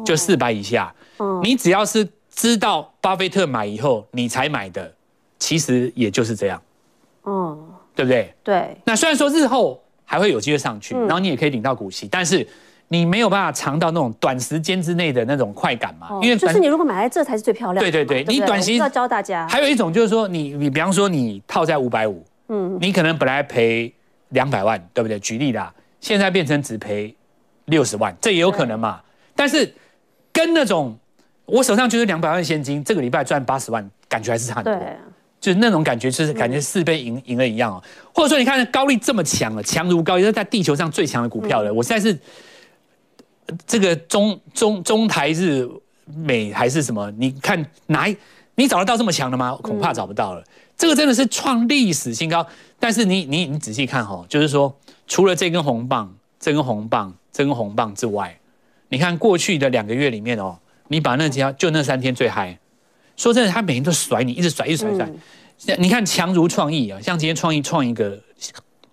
[0.04, 0.94] 就四百以下，
[1.42, 4.92] 你只要是知道巴菲特买以后你才买的，
[5.38, 6.62] 其实也就是这样，
[7.24, 8.34] 嗯，对不对？
[8.44, 8.76] 对。
[8.84, 9.80] 那虽然说日后。
[10.06, 12.46] 还会有机会上去，然后你也可以领到股息，但是
[12.88, 16.08] 你没有办法尝到那种短时间之内的那种快感嘛？
[16.22, 17.90] 因为就是你如果买来这才是最漂亮的。
[17.90, 19.46] 对对对，你短期要教大家。
[19.48, 23.92] 还有一种就是说，你你比方说你套在五百五，嗯，你可能本来赔
[24.28, 25.18] 两百万，对不对？
[25.18, 27.12] 举例的，现在变成只赔
[27.64, 29.00] 六十万，这也有可能嘛？
[29.34, 29.74] 但是
[30.32, 30.96] 跟那种
[31.44, 34.78] 我手上就是两百万现金，这个礼拜赚八十万，感觉还是差很多。
[35.46, 37.80] 就是那种感觉，就是感觉四倍赢赢了一样哦。
[38.12, 41.72] 或者说，你看高利这么强了，强如高力，是在地球上最强的股票了。
[41.72, 42.18] 我现在是
[43.64, 45.64] 这个中中中台日
[46.04, 47.08] 美还是什么？
[47.12, 48.16] 你看哪一？
[48.56, 49.56] 你找得到这么强的吗？
[49.62, 50.42] 恐怕找不到了。
[50.76, 52.44] 这个真的是创历史新高。
[52.80, 58.36] 但是你你你仔细看哈，就是说，除了这根红棒、这根红棒、这根红棒之外，
[58.88, 62.58] 你看过去的两个月里面哦，你把那几条就那三天最嗨。
[63.16, 65.06] 说真的，他每天都甩你，一直甩，一直甩，甩。
[65.06, 68.18] 嗯、你看强如创意啊，像今天创意创一个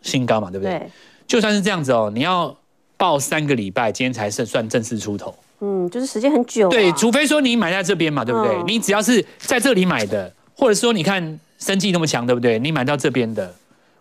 [0.02, 0.80] 新高嘛，对不对？
[0.80, 0.90] 对。
[1.28, 2.56] 就算是这样子哦，你要
[2.96, 5.36] 报三个礼拜，今天才是算正式出头。
[5.60, 6.70] 嗯，就是时间很久、啊。
[6.70, 8.56] 对，除非说你买在这边嘛，对不对？
[8.56, 12.58] 嗯、你只要是在这里买的，或者说你看生技那么强，对不对？
[12.60, 13.54] 你买到这边的，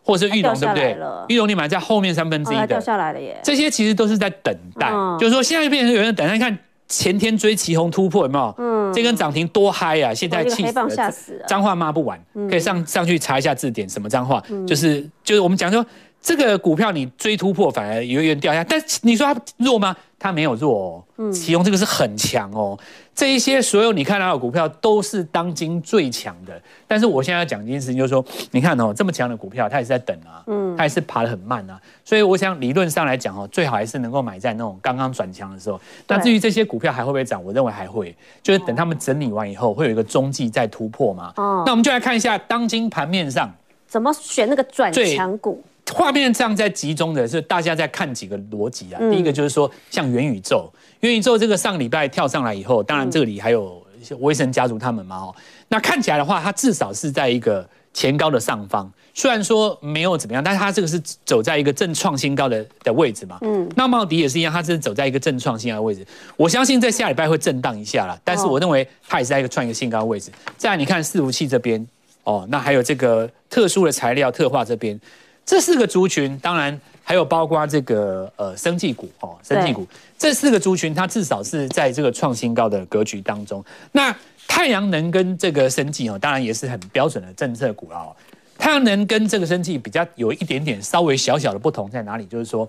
[0.04, 0.96] 或者是玉龙，对不对？
[1.28, 3.40] 玉龙你买在后面三分之一的，掉下来了耶。
[3.42, 6.56] 这些其实都是在等待，嗯、就是说现在变成有人等待看。
[6.92, 8.54] 前天追旗红突破有没有？
[8.58, 10.12] 嗯，这根涨停多嗨啊！
[10.12, 10.62] 现在气
[11.10, 14.42] 死了，脏话骂不完，可以上上去查一下字典，什么脏话？
[14.66, 15.84] 就是就是我们讲说
[16.22, 19.96] 这个股票你追突破反而有点掉下，但你说它弱吗？
[20.18, 22.78] 它没有弱哦，嗯，其中这个是很强哦。
[23.12, 35.80] 这一些所有你看到的股票都是当今最强的，但是我现在要讲一件事情，就是说，你看哦，这么强的股票，它也是在等啊，嗯，它也是爬得很慢啊，所以我想理论上来讲哦，最好还是能够买在那种刚刚转强的时候。
[36.06, 41.32] 那至于这些股票还会不会涨，我认为还会，就是等他们整理完以后，会有一个中继再突破嘛。
[41.36, 43.52] 哦，那我们就来看一下当今盘面上
[43.88, 45.60] 怎么选那个转强股。
[45.90, 50.72] 画面上在集中的是大家在看几个逻辑啊，第一个就是说像元宇宙。
[51.00, 55.34] 元宇宙这个上礼拜跳上来以后，当然这里还有一些威盛家族他们嘛哦，
[55.68, 63.38] 那看起来的话，它至少是在一个前高的上方，虽然说没有怎么样，但是它这个是走在一个正创新高的的位置嘛。
[63.42, 66.06] 嗯，那茂迪也是一样，它是走在一个正创新高的位置。
[66.36, 70.30] 我相信在下礼拜会震荡一下啦，但是我认为它也是在一个创一个新高的位置。
[70.56, 71.84] 再来你看伺服器这边
[72.22, 74.98] 哦，那还有这个特殊的材料特化这边，
[75.44, 76.80] 这四个族群当然。
[77.04, 79.84] 还有包括这个呃生技股哦，生技股
[80.16, 83.62] 这四个族群，它至少是在这个创新高的格局当中。
[83.90, 88.14] 那太阳能跟这个生技哦，当然也是很标准的政策股了哦。
[88.56, 92.24] 太阳能跟这个生技比较有一点点稍微小小的不同在哪里？
[92.26, 92.66] 就是说，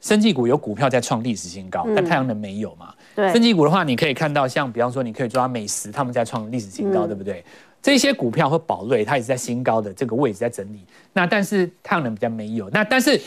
[0.00, 2.94] 生技股有股票在创历史新高，但太阳能没有嘛。
[3.14, 7.44] 对，生技股的话，你可以看到像比方说，你可以抓美食，他们在创历史新高，对不对？
[7.86, 10.84] 这些股票和宝瑞，它也是在新高的这个位置在整理。
[11.12, 12.68] 那但是太阳能比较没有。
[12.70, 13.20] 那但是。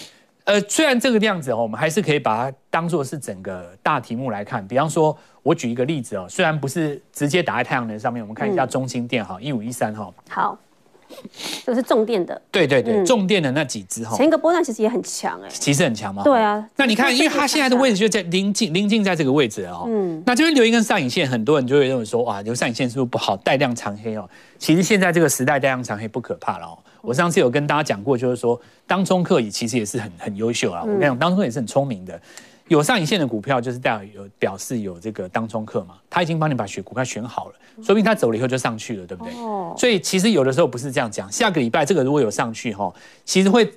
[0.45, 4.67] 呃，虽然这个样子哦，我们还是可以把它当做是整个大题目来看。
[4.67, 10.11] 比方说，我举一个例子哦，虽然不是直接打在太阳能上面，我们看一下中心电哈，一五一三哈。
[10.27, 10.57] 好，
[11.65, 12.39] 这个是重电的。
[12.51, 14.15] 对对对，嗯、重电的那几只哈。
[14.15, 15.49] 前一个波段其实也很强哎。
[15.49, 16.23] 其实很强吗？
[16.23, 16.65] 对啊。
[16.75, 19.85] 那你看，因为它现在的位置就在临近临近在这个位置哦。
[19.87, 20.21] 嗯。
[20.25, 23.35] 那这边留一根上影线，很多人就会认为说，哇，留上影线是不是不好？
[23.37, 24.29] 带量长黑哦。
[24.57, 26.77] 其实现在这个时代带量长黑不可怕了哦。
[27.01, 30.81] 我上次有跟大家讲过，就是说当中客也其实也是很很优秀啊。
[30.81, 32.19] 我跟你讲，当冲客也是很聪明的。
[32.69, 39.33] 有上影线的股票，就是代表有表示有这个当冲客嘛，他已经帮你把选股票选好了，说不定他走了以后就上去了，对不对？
[39.33, 39.75] 哦。
[39.77, 41.29] 所以其实有的时候不是这样讲。
[41.29, 42.89] 下个礼拜这个如果有上去哈，
[43.25, 43.69] 其实会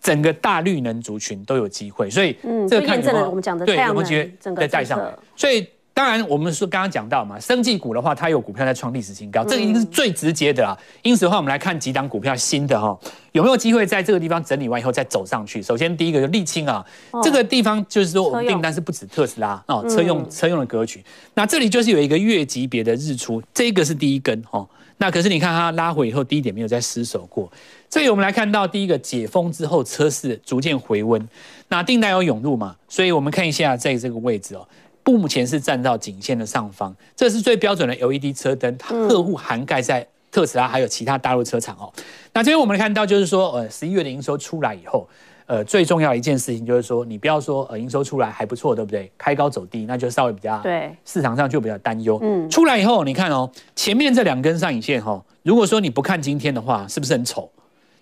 [0.00, 2.08] 整个大绿能族群都有机会。
[2.08, 2.36] 所以
[2.68, 5.12] 这个看我们讲的对，有没有机会再带上来？
[5.34, 5.66] 所以。
[5.94, 10.76] 当然，我们说刚刚讲到嘛，生技股的话，它有股票在创历史新高，这个一定是最直接的啊。
[11.02, 12.98] 因此的话，我们来看几档股票新的哈，
[13.32, 15.62] 有没有机会在这个地方整理完以后再走上去？
[15.62, 16.84] 首先第一个就沥青啊，
[17.22, 21.04] 这个地方就是说我们订单是不止特斯拉哦，车用车用的格局。
[21.34, 24.66] 那这里就是有一个月级别的日出，这个是第一根哦。
[24.96, 27.50] 那可是你看它拉回以后低点没有再失守过。
[27.90, 31.28] 这里我们来看到第一个解封之后车市逐渐回温，
[31.68, 32.76] 那订单有涌入嘛？
[32.88, 34.66] 所以我们看一下在这个位置哦。
[35.04, 41.92] 目前是站到颈线的上方，这是最标准的 LED 车灯，客户涵盖在特斯拉还有其他大陆车厂哦。
[42.32, 45.08] 那这边我们看到就是说，呃，十一月的营收出来以后，
[45.46, 49.10] 呃，最重要的一件事情就是说，你不要说呃营收出来还不错，对不对？
[49.18, 52.18] 开高走低，那就稍微比较对市场上就比较担忧。
[52.22, 57.50] 嗯，出来以后你看哦，前面这两根上影线哈，如果说你不看今天的话，是不是很丑？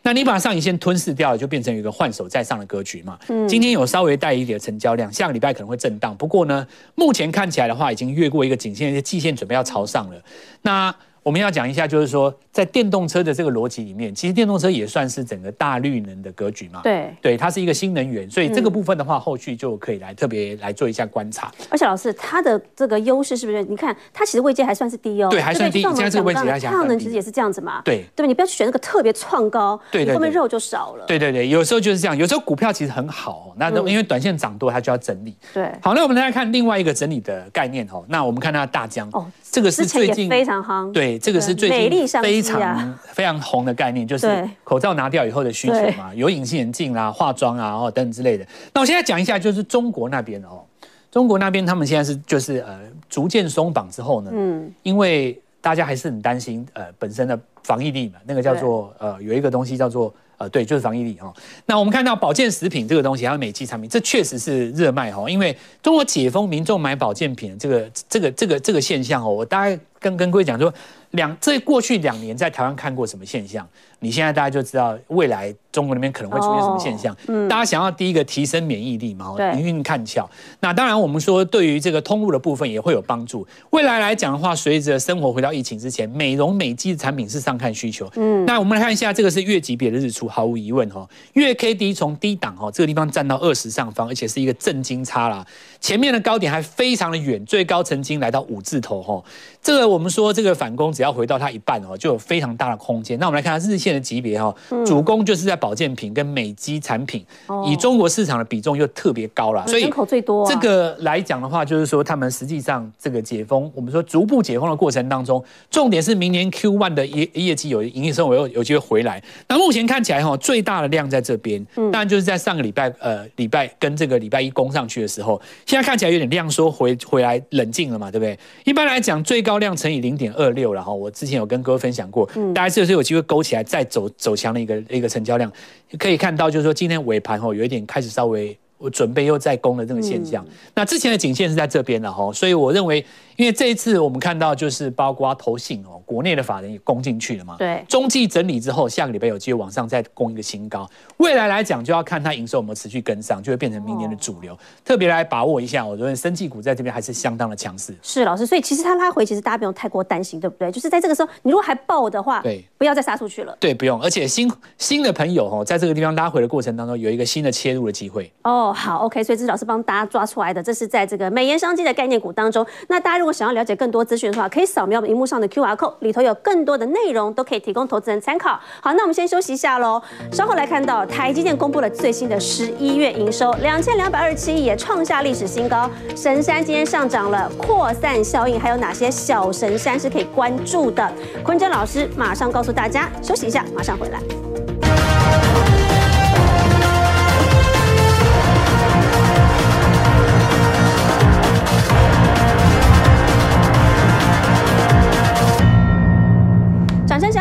[0.03, 3.19] 那你把上影线吞噬掉了，就变成一个换手再上的格局嘛。
[3.29, 6.17] 嗯，今天有稍微带一点成交量，下个礼拜可能会震荡。
[6.17, 10.23] 不过呢，目前看起来的话，已经越过一个颈线，一些季线准备要朝上了。
[10.63, 10.95] 那。
[11.23, 16.81] 我们要讲一下，就是说，在电动车的这个逻辑里面，其实电动车也算是整个大绿能的格局嘛。
[16.83, 21.53] 对，对，它是一个新能源，所以这个部分的话，后续就可以来特别来做一下观察。
[21.69, 23.63] 而且老师，它的这个优势是不是？
[23.65, 25.29] 你看，它其实位阶还算是低哦。
[25.29, 25.83] 对，还算低。
[25.83, 27.83] 现在这个位置来讲，太阳能其实也是这样子嘛。
[27.85, 31.05] 对，对，你不要去选那个特别创高，对，后面肉就少了。
[31.07, 32.17] 对对对，有时候就是这样。
[32.17, 35.37] 有时候股票其实很好，那因为短线涨多，它就要整理。
[35.53, 35.71] 对。
[35.83, 38.03] 好，那我们来看另外一个整理的概念哦。
[38.09, 39.09] 那我们看它大疆。
[39.13, 48.47] 哦，这个是最近非常夯，对，这个是最近非常非常红的概念，就是口罩拿掉以后的需求嘛，有隐形眼镜啦、化妆啊哦等等之类的。
[48.73, 50.63] 那我现在讲一下，就是中国那边哦，
[51.11, 60.15] 中国那边他们现在是就是呃逐渐松绑之后呢，嗯，因为大家还是很担心呃本身的防疫力嘛，那个叫做呃有一个东西叫做。
[60.41, 61.31] 呃，对，就是防疫力哈。
[61.67, 65.29] 那我们看到保健食品这个东西，还有美肌产品，这确实是热卖哈。
[65.29, 70.73] 因为中国解封，民众买保健品这个这个这个这个现象哦，我大概跟跟各位讲说。
[71.11, 73.69] 两这过去两年在台湾看过什么现象？
[73.99, 77.17] 你现在大家就知道未来中国那边可能会出现什么现象。
[77.27, 80.31] 嗯，大家想要第一个提升免疫力嘛，营运看俏。
[80.61, 83.45] 那当然我们说对于这个通路的部分也会有帮助。
[83.71, 88.09] 未来来讲的话，随着生活回到疫情之前，美容美肌的产品是上看需求。
[88.15, 95.45] 嗯，那我们来看一下，这个是月级别的日出，毫无疑问哈，月 K D 从低档哈这个地方站到二十上方，而且是一个正金叉啦。
[95.81, 99.23] 前面的高点还非常的远，最高曾经来到五字头哈。
[99.63, 100.91] 这个我们说这个反攻。
[100.91, 103.19] 只要回到它一半哦，就有非常大的空间。
[103.19, 107.25] 那我们来看它日线的级别哈，主攻就是在保健品跟美肌产品，
[107.65, 110.47] 以中国市场的比重又特别高了，所以人口最多。
[110.47, 119.23] 这个来讲的话，就是说他们实际上这个解封，我们说逐步解封的过程当中，重点是明年 Q one 的业业绩有营业收入有有机会回来。
[119.49, 125.41] 那目前看起来哈，最大的量在这边，当然就是在上个礼拜呃礼拜跟这个礼拜一攻上去的时候，
[125.71, 128.37] 现在看起来有点量缩回回来冷静了嘛，对不对？
[128.65, 130.97] 一般来讲，最高量乘以零点二六然后。
[130.97, 135.53] 我之前有跟各位分享过，大家这是有机会勾起来再走走强的一个一个成交量，
[135.97, 140.45] 可以看到就是说今天尾盘吼有一点开始稍微我准备又再攻的这个现象。
[140.75, 143.07] 那之前的颈线是在这边了哈，所以我认为。
[143.41, 147.57] 因为这一次我们看到，就是包括投信哦，国内的法人也攻进去了嘛。
[147.57, 147.83] 对。
[147.89, 150.87] 中继整理之后，下个礼拜有机会往上再攻一个新高。
[151.17, 154.55] 未来来讲，就要看它营收有没有持续跟上，就会变成明年的主流。
[154.85, 157.97] 特别来把握一下，我觉得生技股在这边还是相当的强势。
[158.03, 160.71] 是老师，所以其实它拉回，其实大家不用太过担心，对不对？
[160.71, 163.57] 就是在这个时候，你如果还爆的话，对，不要再杀出去了。
[163.59, 163.99] 对，不用。
[164.03, 168.31] 而且新新的朋友哦，在这个地方拉回的过程当中，有一个新的切入的机会。
[168.43, 169.25] 哦，好，OK。
[169.25, 172.67] 所以这是老师帮大家抓出来的，这是在这个美颜商机的概念股当中。
[172.89, 178.59] 那大家如果想要了解更多，资讯的话，可以扫描荧幕上的 QR code，里头有更多的内容，都可以提供投资人参考。
[178.81, 180.01] 好，那我们先休息一下喽，
[180.33, 185.91] 稍后来看到台积电公布了最新的十一月营收，两千两百二十七亿，也创下历史新高。
[186.17, 191.13] 神山今天上涨了，扩散效应还有哪些小神山是可以关注的？
[191.45, 194.70] 坤真老师马上告诉大家，休息一下，马上回来。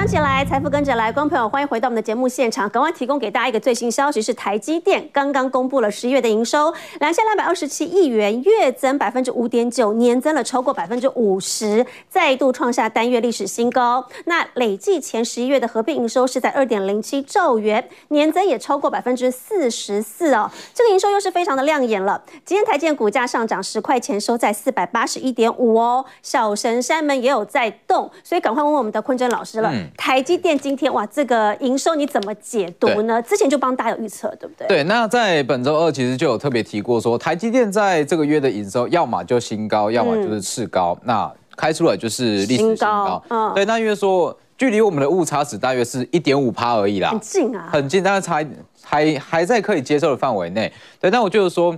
[0.09, 2.67] 起来，财富跟着来，观众朋友欢迎回到我们的节目现场。
[2.67, 14.03] 赶快提供给大家一个最新消息，是台积电刚刚公布了十一月的营收，两千两百二十七亿元，月增百分之五点九，年增了超过百分之五十，再度创下单月历史新高。
[14.25, 22.19] 那累计前十一月的合并营收是在二点零七兆元，年增也超过百分之四十四哦，这个营收又是非常的亮眼了。
[22.43, 29.71] 今天台积电股价上涨十块钱，收在四百八十一点五哦，小神山们也有在动，所以赶快问我们的坤真老师了。
[29.99, 33.21] 台积电今天哇，这个营收你怎么解读呢？
[33.21, 34.65] 之前就帮大家有预测，对不对？
[34.65, 43.21] 对，那在本周二其实就有特别提过说，台积电在这个月的营收，要么就新高，要么就是次高，嗯、那开出来就是历史新高。
[43.27, 48.41] 嗯、对，那因为说距离我们的误差值大约是一点五趴而已啦，很近啊，很近，但是差
[48.81, 50.71] 还还在可以接受的范围内。
[51.01, 51.77] 对，但我就是说。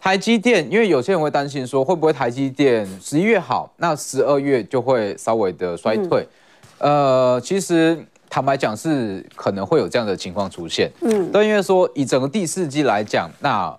[0.00, 6.20] 台积电，因为有些人会担心说，会不会台积电十一月好，那十二月就会稍微的衰退？
[6.20, 6.28] 嗯、
[6.84, 10.90] 呃，其实坦白讲是可能会有这样的情况出现。
[11.00, 13.74] 嗯，但因为说以整个第四季来讲，那。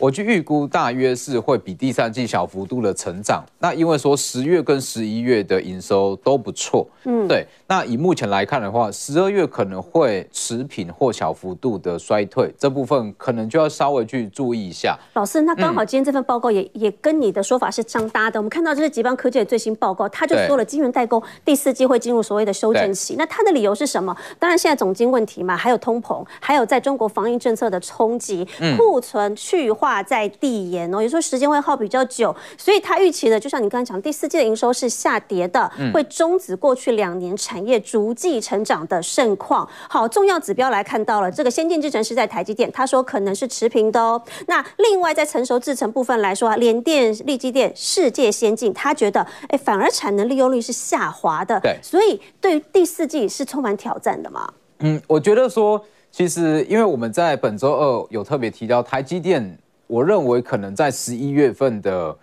[0.00, 7.46] 我去预估大约是会比第三季小幅度的成长，那因为说十月跟十一月的营收都不错，嗯，对。
[7.66, 14.98] 那以目前来看的话，十二月可能会持平或小幅度的衰退，这部分可能就要稍微去注意一下。
[15.12, 18.40] 老师，那刚好今天这份报告也、嗯、也跟你的说法是相搭的。
[18.40, 23.16] 我们看到这是吉邦科技的最新报告，他就说了晶圆代工第四季会进入所谓的修正期。
[23.18, 24.16] 那他的理由是什么？
[24.38, 29.89] 当然现在总经问题嘛，还有通膨，还有在中国防疫政策的冲击，库存去化。
[30.02, 39.68] 在递延哦，有时候时间会耗比较久，所以他预期的，就像你刚才讲，第四季的营收是下跌的，会终止过去两年产业逐季成长的盛况。
[39.88, 44.22] 好，重要指标来看到了，这个先进制程是在台积电，他说可能是持平的哦。
[44.46, 51.58] 那另外在成熟制程部分来说啊，联电、力积电、世界先进，他觉得哎，反而产能利用率是下滑的。
[51.60, 54.52] 对，所以对于第四季是充满挑战的嘛？
[54.80, 59.58] 嗯，我觉得说，其实因为我们在本周二有特别提到台积电。
[59.90, 62.16] 我认为可能在十一月份的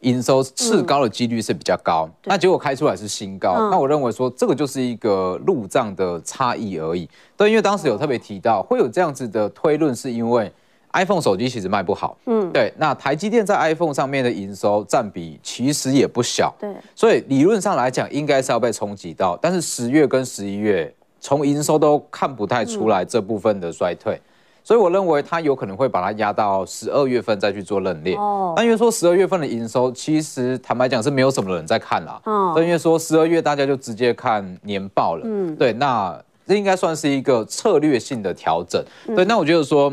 [0.00, 7.08] 营收次高的几率是比较高，嗯、那结果开出来是新高，嗯、那我认为说这个就是一个入账的差异而已。
[7.36, 10.52] 对，因为当时有特别提到会有这样子的推论，是因为
[10.92, 24.20] iPhone 手机其实卖不好，嗯，对，那台积电在 iPhone 上面的营收占比其实也不小，对，所以理论上来讲应该是要被冲击到，但是十月跟十一月从营收都看不太出来这部分的衰退。
[24.62, 28.14] 嗯所以我认为它有可能会把它压到十二月份再去做认列。
[28.14, 28.54] 哦。
[28.56, 32.20] 那因为说十二月份的营收，其实坦白讲是没有什么人在看啦。
[32.24, 32.54] 哦。
[32.58, 35.22] 因为说十二月大家就直接看年报了。
[35.24, 35.56] 嗯。
[35.56, 38.80] 对，那这应该算是一个策略性的调整。
[39.16, 39.92] 对，那我觉得说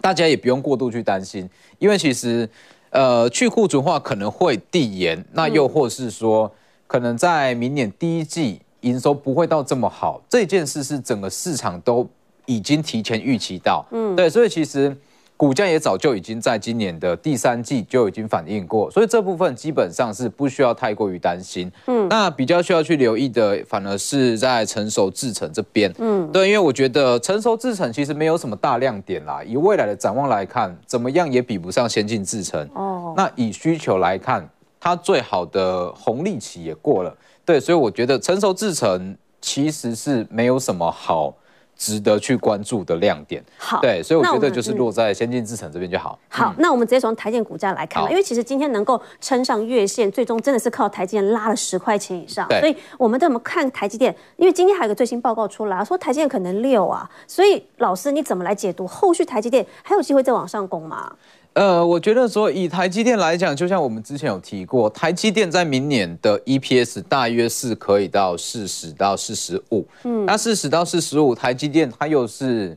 [0.00, 1.48] 大家也不用过度去担心，
[1.80, 2.48] 因为其实
[2.90, 6.50] 呃去库存化可能会递延，那又或是说
[6.86, 12.08] 可能在明年第一季营收不会到这么好，这件事是整个市场都。
[12.46, 14.96] 已经提前预期到，嗯，对，所以其实
[15.36, 34.48] 股价也早就已经在今年的第三季就已经反映过，所以这部分基本上是不需要太过于担心，嗯，那比较需要去留意的，反而是在成熟制程这边，嗯，对，因为我觉得成熟制程其实没有什么大亮点啦，以未来的展望来看，怎么样也比不上先进制程，哦，那以需求来看，
[34.80, 41.34] 它最好的红利期也过了，对，所以我觉得成熟制程其实是没有什么好。
[41.76, 46.18] 值得去关注的亮点，好，对，所以我觉得就是落在先进制程这边就好。
[46.28, 52.48] 好，那我们直接从台积电股价来看，因为其实今天能够撑上月线，最终真的是靠台积电拉了十块钱以上。
[52.58, 54.14] 所以我们怎么看台积电？
[54.36, 61.12] 因为今天还有个最新报告出来，说台积电可能六啊，所以老师你怎么来解读后续台积电还有机会再往上攻吗？
[61.56, 69.82] 呃，我觉得说以台积电来讲，就像我们之前有提过，台积电在明年的 EPS 大约是可以到四十到四十五。
[70.04, 72.76] 嗯，那四十到四十五，台积电它又是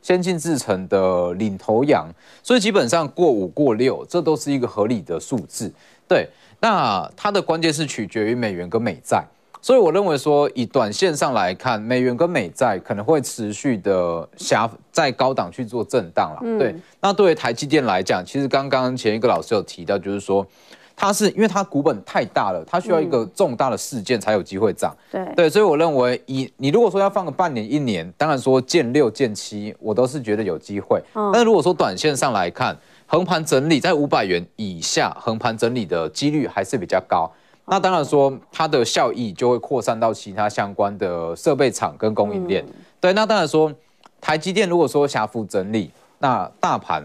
[0.00, 2.08] 先进制程的领头羊，
[2.42, 5.70] 所以基本上过五过六，这都是一个合理的数字。
[6.08, 6.26] 对，
[6.60, 9.22] 那它的关键是取决于美元跟美债。
[9.64, 16.40] 所以我认为说，以短线上来看，美元跟美债可能会持续的下在高档去做震荡了。
[16.42, 20.46] 嗯、对，那对于台积电来讲，其实刚刚前一个老师有提到，就是说，
[20.94, 24.94] 它是因为它股本太大了，它需要一个重大的事件才有机会涨。
[25.10, 31.02] 对对，所以我认为以你如果说要放个半年一年，当然说见六见七，我都是觉得有机会。
[31.14, 37.32] 嗯、但是如果说短线上来看，横盘整理在五百元以下，横盘整理的几率还是比较高。
[37.66, 42.64] 那当然说，它的效益就会扩散到其他相关的设备厂跟供应链。
[42.66, 43.72] 嗯、对，那当然说，
[44.20, 47.02] 台积电如果说狭幅整理，那大盘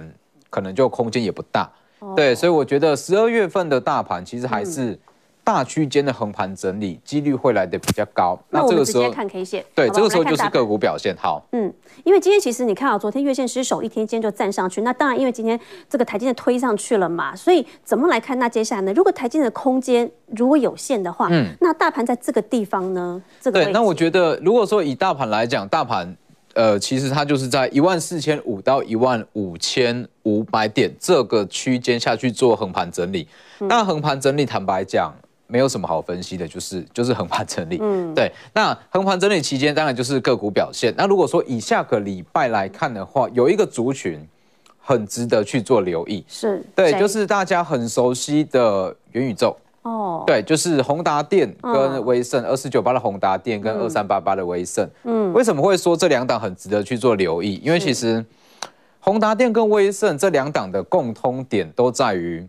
[0.49, 1.69] 可能就空间也不大。
[1.99, 4.99] 哦、对，所以我觉得十二月份的大盘其实还是。
[5.49, 11.43] 嗯大区间的横盘整理几率会来的比较高，那这个时候看 K 线，对，这个时候就是个股表现好。
[11.53, 11.73] 嗯，
[12.03, 14.81] 因为今天其实你看啊，昨天月线失守一天，今天就站上去。
[14.81, 18.37] 那当然，因为今天这个台积电推上去了嘛，所以怎么来看？
[18.37, 18.93] 那接下来呢？
[18.93, 23.19] 如果台积电的空间如果有限的话，嗯，那大盘在这个地方呢？
[23.41, 26.15] 这个对，那我觉得如果说以大盘来讲，大盘
[26.53, 33.27] 呃，其实它就是在一万四千五到一万五千五百点这个区间下去做横盘整理。
[33.59, 35.11] 那横盘整理，坦白讲。
[35.51, 37.79] 没有什么好分析的，就是就是横盘整理。
[37.81, 38.31] 嗯，对。
[38.53, 40.93] 那横盘整理期间，当然就是个股表现。
[40.95, 44.23] 那如果说以下个礼拜来看的话，有一个族群
[44.79, 49.57] 很值得去做留意，是对，就是大家很熟悉的元宇宙。
[49.81, 54.87] 哦，对，就是宏达电跟威盛，二四九八的宏达电跟二三八八的威盛。
[55.03, 57.55] 嗯，为什么会说这两档很值得去做留意？
[57.63, 58.23] 因为其实
[58.99, 62.47] 宏达电跟威盛这两档的共通点都在于，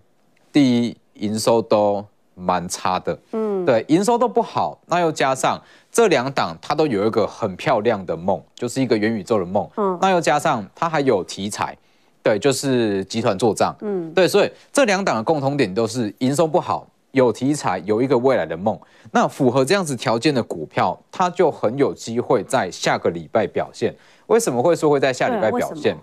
[0.52, 2.04] 第一，营收都。
[2.40, 5.60] 蛮差的，嗯，对，营收都不好，那又加上
[5.92, 11.76] 这两档，它都有一个很漂亮的梦，就是一个元宇宙的梦，嗯，那又加上它还有题材，
[12.22, 18.78] 对，就是集团做账，嗯，对，所以这两档的共同点都是营收不好，有题材，有一个未来的梦，
[19.12, 23.94] 那符合这样子条件的股票，它就很有机会在下个礼拜表现。
[24.26, 25.96] 为什么会说会在下礼拜表现？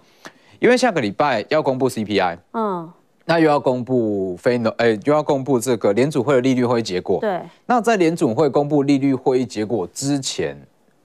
[0.59, 2.91] 因为下个礼拜要公布 CPI，嗯。
[3.29, 7.19] 那又要公布非农，哎，又要公布这个联储会的利率会议结果。
[7.19, 7.41] 对。
[7.65, 10.57] 那在联储会公布利率会议结果之前，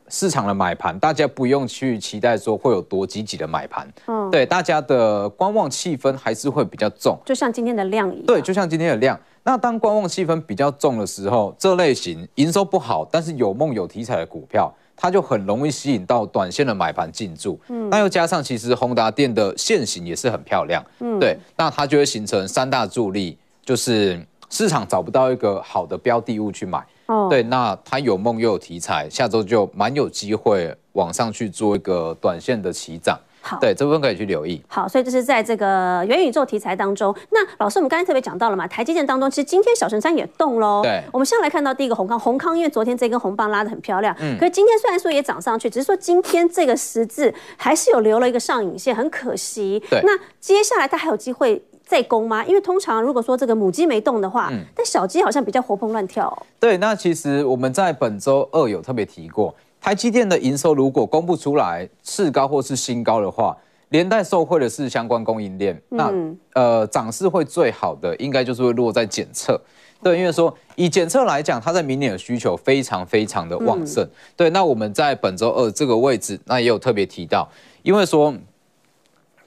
[0.07, 3.93] 市场的买盘，大家不用去期待说会有多积极的买盘。
[4.07, 4.31] 嗯。
[4.31, 7.18] 对，大家的观望气氛还是会比较重。
[7.27, 8.27] 就像今天的量一样。
[8.27, 9.18] 对，就像今天的量。
[9.43, 14.73] 那当观望气氛比较重的时候，这类型营收不好，但是有梦有题材的股票。
[15.03, 34.62] 它就很容易吸引到短线的买盘进驻，嗯，那又加上其实宏达电的线型也是很漂亮，嗯，对，那它就会形成三大助力，就是市场找不到一个好的标的物去买，哦，对，那它有梦又有题材，下周就蛮有机会往上去做一个短线的起涨，好，对这部分可以去留意。
[34.68, 37.14] 好，所以这是在这个元宇宙题材当中。
[37.30, 40.80] 那老师，我们刚才特别讲到了嘛，台积电当中，其实今天小神山也动喽。
[40.82, 49.82] 对，我们先来看到第一个红康，红康因为昨天这根红棒拉的很漂亮，嗯，可是今天虽然说也涨上去，只是说今天这个十字还是有留了一个上影线，很可惜。
[49.90, 52.45] 对，那接下来它还有机会再攻吗？
[52.45, 56.47] 因为通常如果说这个母鸡没动的话，嗯，但小鸡好像比较活蹦乱跳哦。
[56.61, 59.53] 对，那其实我们在本周二有特别提过。
[59.83, 63.57] 台积电的营收如果公布出来次高或是新高的话，
[63.89, 66.14] 连带受惠的是相关供应链，那
[66.53, 69.61] 呃涨势会最好的应该就是会落在检测，
[70.01, 77.49] 对，因为说以检测来讲，它在明年的需求非常非常的旺盛，对，那我们在本周二这个位置，那也有特别提到，
[77.83, 78.33] 因为说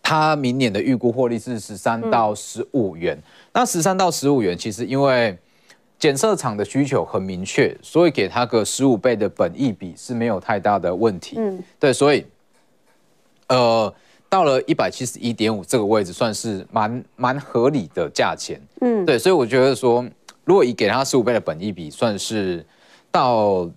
[0.04, 3.18] 它明年的预估获利是十三到十五元，
[3.54, 5.38] 那十三到十五元其实因为。
[6.06, 11.36] 检测厂的需求很明确，所以给他个十五倍的本益比是没有太大的问题。
[11.40, 12.24] 嗯，对，所以，
[13.48, 13.92] 呃，
[14.30, 18.62] 到了一百七十一点五这个位置，算是蛮蛮合理的价钱。
[18.82, 20.06] 嗯，对，所以我觉得说，
[20.44, 22.64] 如果以给他十五倍的本益比，算是
[23.10, 23.68] 到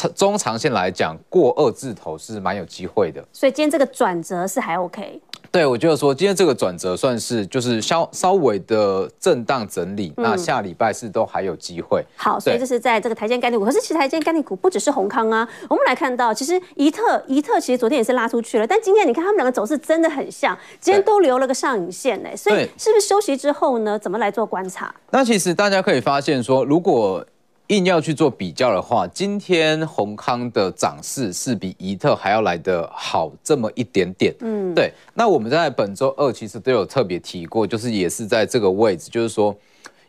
[0.00, 3.22] 长中长线来讲，过二字头是蛮有机会的。
[3.32, 5.20] 所以今天这个转折是还 OK。
[5.50, 12.04] 对，我觉得说今天这个转折算是就是稍稍微的震荡整理，嗯、那下礼拜四都还有机会。
[12.16, 24.94] 好，所以这是在这个台积概念股，可是其实台积概念股不只是宏康啊，我们来看到其实宜特宜特其实昨天也是拉出去了，但今天你看他们两个走势真的很像，今天都留了个上影线呢，所以是不是休息之后呢，怎么来做观察？
[25.10, 27.24] 那其实大家可以发现说，如果
[27.70, 34.34] 硬要去做比较的话，今天宏康的涨势是比怡特还要来的好这么一点点。
[34.40, 34.92] 嗯，对。
[35.14, 39.56] 那我们在本周二其实都有特别提过，就是也是在这个位置，就是说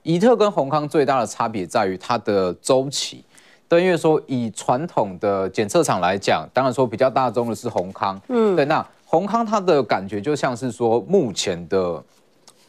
[0.01, 3.23] 怡特跟宏康最大的差别在于它的周期。
[3.69, 8.19] 对，因为说以传统的检测厂来讲，当然说比较大宗的是宏康。
[8.29, 8.65] 嗯，对。
[8.65, 12.03] 那宏康它的感觉就像是说目前的。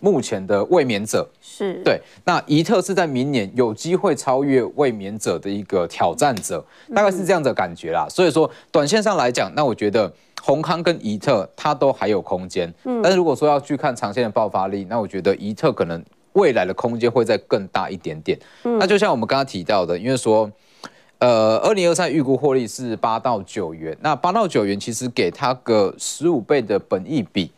[0.02, 8.08] 目前的卫冕者是对，那宜特是在明年有机会超越卫冕者的一个挑战者，大概是这样的感觉啦。
[8.10, 12.74] 所以说，短线上来讲，那我觉得宏康跟宜特它都还有空间。
[12.82, 18.36] 嗯，但是如果说要去看长线的爆发力，那我觉得宜特可能未来的空间会再更大一点点。
[18.64, 20.50] 嗯，那就像我们刚刚提到的，因为说，
[21.20, 27.52] 呃，二零二三预估获利是八到九元，那八到九元其实给它个十五倍的本益比。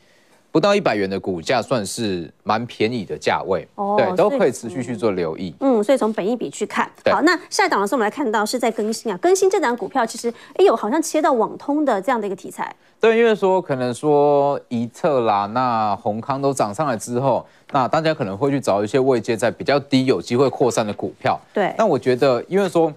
[0.54, 5.52] 不到一百元的股价算是蛮便宜的价位，哦，对，都可以持续去做留意。
[5.58, 12.72] 嗯，所以从本益比去看，好，那下一档的时候我们来看到是在更新啊，更新这档股票其实哎呦，好像切到网通的这样的一个题材。
[13.00, 21.36] 对，因为说可能说宜特啦，那宏康都涨上来之后，那大家可能会去找一些位阶在比较低、有机会扩散的股票。
[21.52, 22.94] 对，那我觉得，因为说，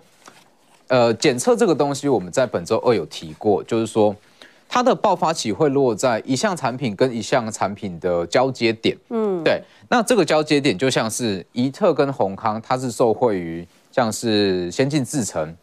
[0.89, 4.15] 呃，检测这个东西，我们在本周二有提过，就是说。
[4.69, 9.61] 它的爆发期会落在一项产品跟一项产品的交接点，嗯，对。
[9.89, 15.55] 那这个交接点就像是怡特跟宏康，它是受惠于像是先进制程，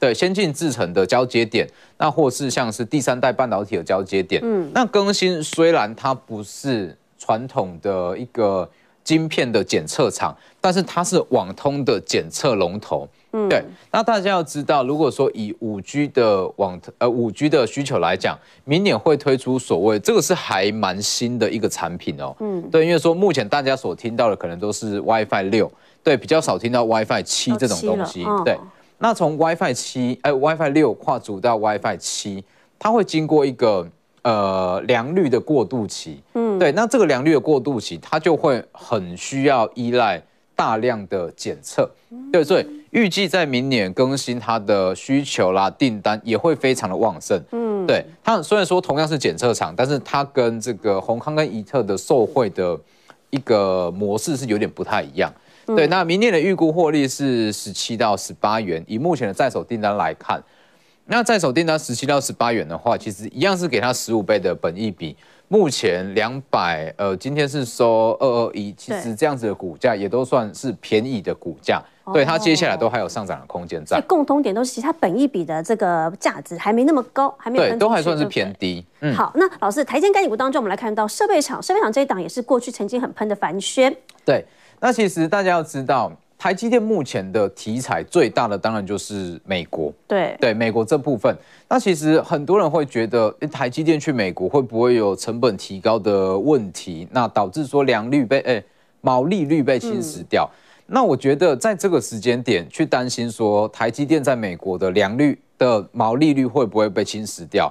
[0.00, 4.70] 对，先进制程的交接点，那或是像是第三代半导体的交接点，嗯。
[4.74, 8.68] 那更新虽然它不是传统的一个
[9.04, 13.08] 晶片的检测厂，但是它是网通的检测龙头。
[13.32, 22.34] 嗯，对，那大家要知道，如果说以五 G 的网呃五 G 的需求来讲，明年会推出所谓这个是还蛮新的一个产品哦。
[22.40, 25.70] 嗯，对，因为说目前大家所听到的可能都是 WiFi 六，
[26.02, 28.24] 对，比较少听到 WiFi 七这种东西。
[28.24, 28.58] 哦、对，
[28.96, 32.42] 那从 WiFi 七哎 WiFi 六跨足到 WiFi 七，
[32.78, 33.86] 它会经过一个
[34.22, 36.22] 呃良率的过渡期。
[36.32, 40.22] 嗯，对，那这个良率的过渡期，它就会很需要依赖
[40.58, 41.88] 大量的检测。
[42.32, 42.66] 对，所以。
[42.90, 47.38] 预计在明年更新它的需求啦，订单也会非常的旺盛。
[47.52, 52.80] 嗯，对，它虽然说同样是检测厂，但是它跟这个宏康跟怡特的受惠的
[53.28, 55.30] 一个模式是有点不太一样。
[55.66, 60.42] 对，那明年的预估获利是十七到十八元，以目前的在手订单来看，
[61.04, 65.14] 那在手订单十七到十八元的话，其实一样是给它十五倍的本益比。
[65.48, 71.82] 目前两百，呃，今天是收二二一，其实这样子的股价也都算是便宜的股价。
[72.12, 78.84] 对，它接下来都还有上涨的空间在，共通点都是其他本益比的这个价值还没那么高，还没有对，都还算是偏低。
[79.00, 83.94] 嗯，好，那老师，台积概念股当中，我们来看到设备厂，设备厂这一档也是过去曾经很喷的凡轩。
[84.24, 84.44] 对，
[84.80, 89.92] 那其实大家要知道，台积电目前的题材最大的当然就是美国。
[90.06, 91.36] 对对，美国这部分，
[91.68, 97.08] 那其实很多人会觉得，台积电去美国会不会有成本提高的问题？
[97.10, 98.62] 那导致说良率被哎
[99.00, 100.48] 毛利率被侵蚀掉。
[100.52, 100.56] 嗯
[100.90, 107.70] 那我觉得在这个时间点去担心说台积电在美国的良率的毛利率会不会被侵蚀掉，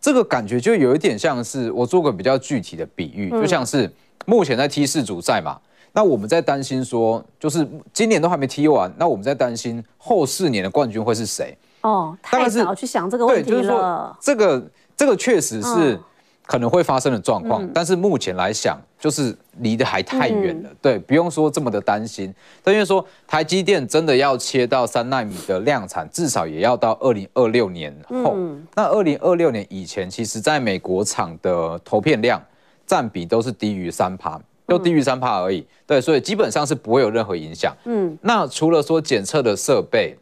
[0.00, 3.90] 这个感觉就有一点像是我做个比较具体的比喻，就像是
[4.26, 5.58] 目前在 T 四主赛嘛，
[5.96, 11.56] 那我们在担心说，就是今年都还没踢完，那我们在担心后四年的冠军会是谁？
[11.80, 13.56] 哦，太早去想这个问题了。
[13.56, 15.98] 就是说这个这个确实是
[16.44, 20.68] 可能会发生的状况，嗯、但是目前来想，就是离得还太远了。
[20.70, 22.30] 嗯、对，不用说这么的担心。
[22.62, 28.34] 但因为说台积电真的要切到三纳米的量产，至少也要到二零二六年后。
[28.36, 32.38] 嗯、那二零二六年以前，其实在美国厂的投片量
[32.86, 35.66] 占比都是低于三趴，都低于三帕而已。
[35.86, 37.74] 对，所以基本上是不会有任何影响。
[37.84, 40.16] 嗯，那除了说检测的设备。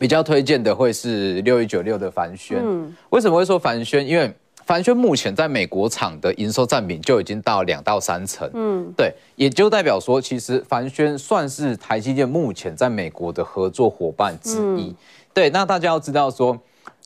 [0.00, 4.06] 比较推荐的会是六一九六的帆宣，嗯，为什么会说帆宣？
[4.06, 4.32] 因为
[4.64, 14.82] 帆宣目前在美国厂的营收占比就已经到两到三成，嗯，对，也就代表说，其实帆宣算是台积电目前在美国的合作伙伴之一。
[14.90, 14.94] 嗯、
[15.34, 16.56] 对，那大家要知道说，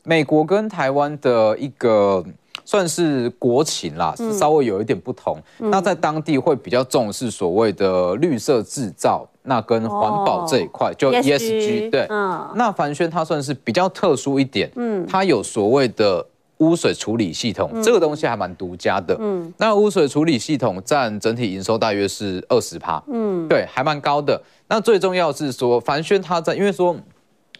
[0.03, 2.23] 美国跟台湾的一个。
[2.65, 5.37] 算是国情啦，是稍微有一点不同。
[5.59, 11.89] 嗯、那在当地会比较重视所谓的绿色制造，那跟环保这一块，哦、就 ESG。
[11.89, 16.25] 对，嗯、那凡轩它算是比较特殊一点，嗯，它有所谓的
[16.59, 19.17] 污水处理系统，嗯、这个东西还蛮独家的。
[19.19, 24.41] 嗯，那污水处理系统占整体营收大约是二十趴，嗯，对，还蛮高的。
[24.69, 26.95] 那最重要是说，凡轩它在，因为说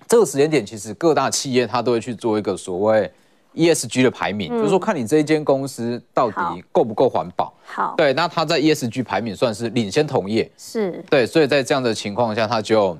[0.07, 3.11] 这个时间点，其实各大企业它都会去做一个所谓。
[3.55, 7.53] ESG 的排名，嗯、就是说看你这一间公司到底够不够环保。
[7.65, 12.97] 好，对，那它在 ESG 排名算是领先同业，是对，所以在这样的情况下，它就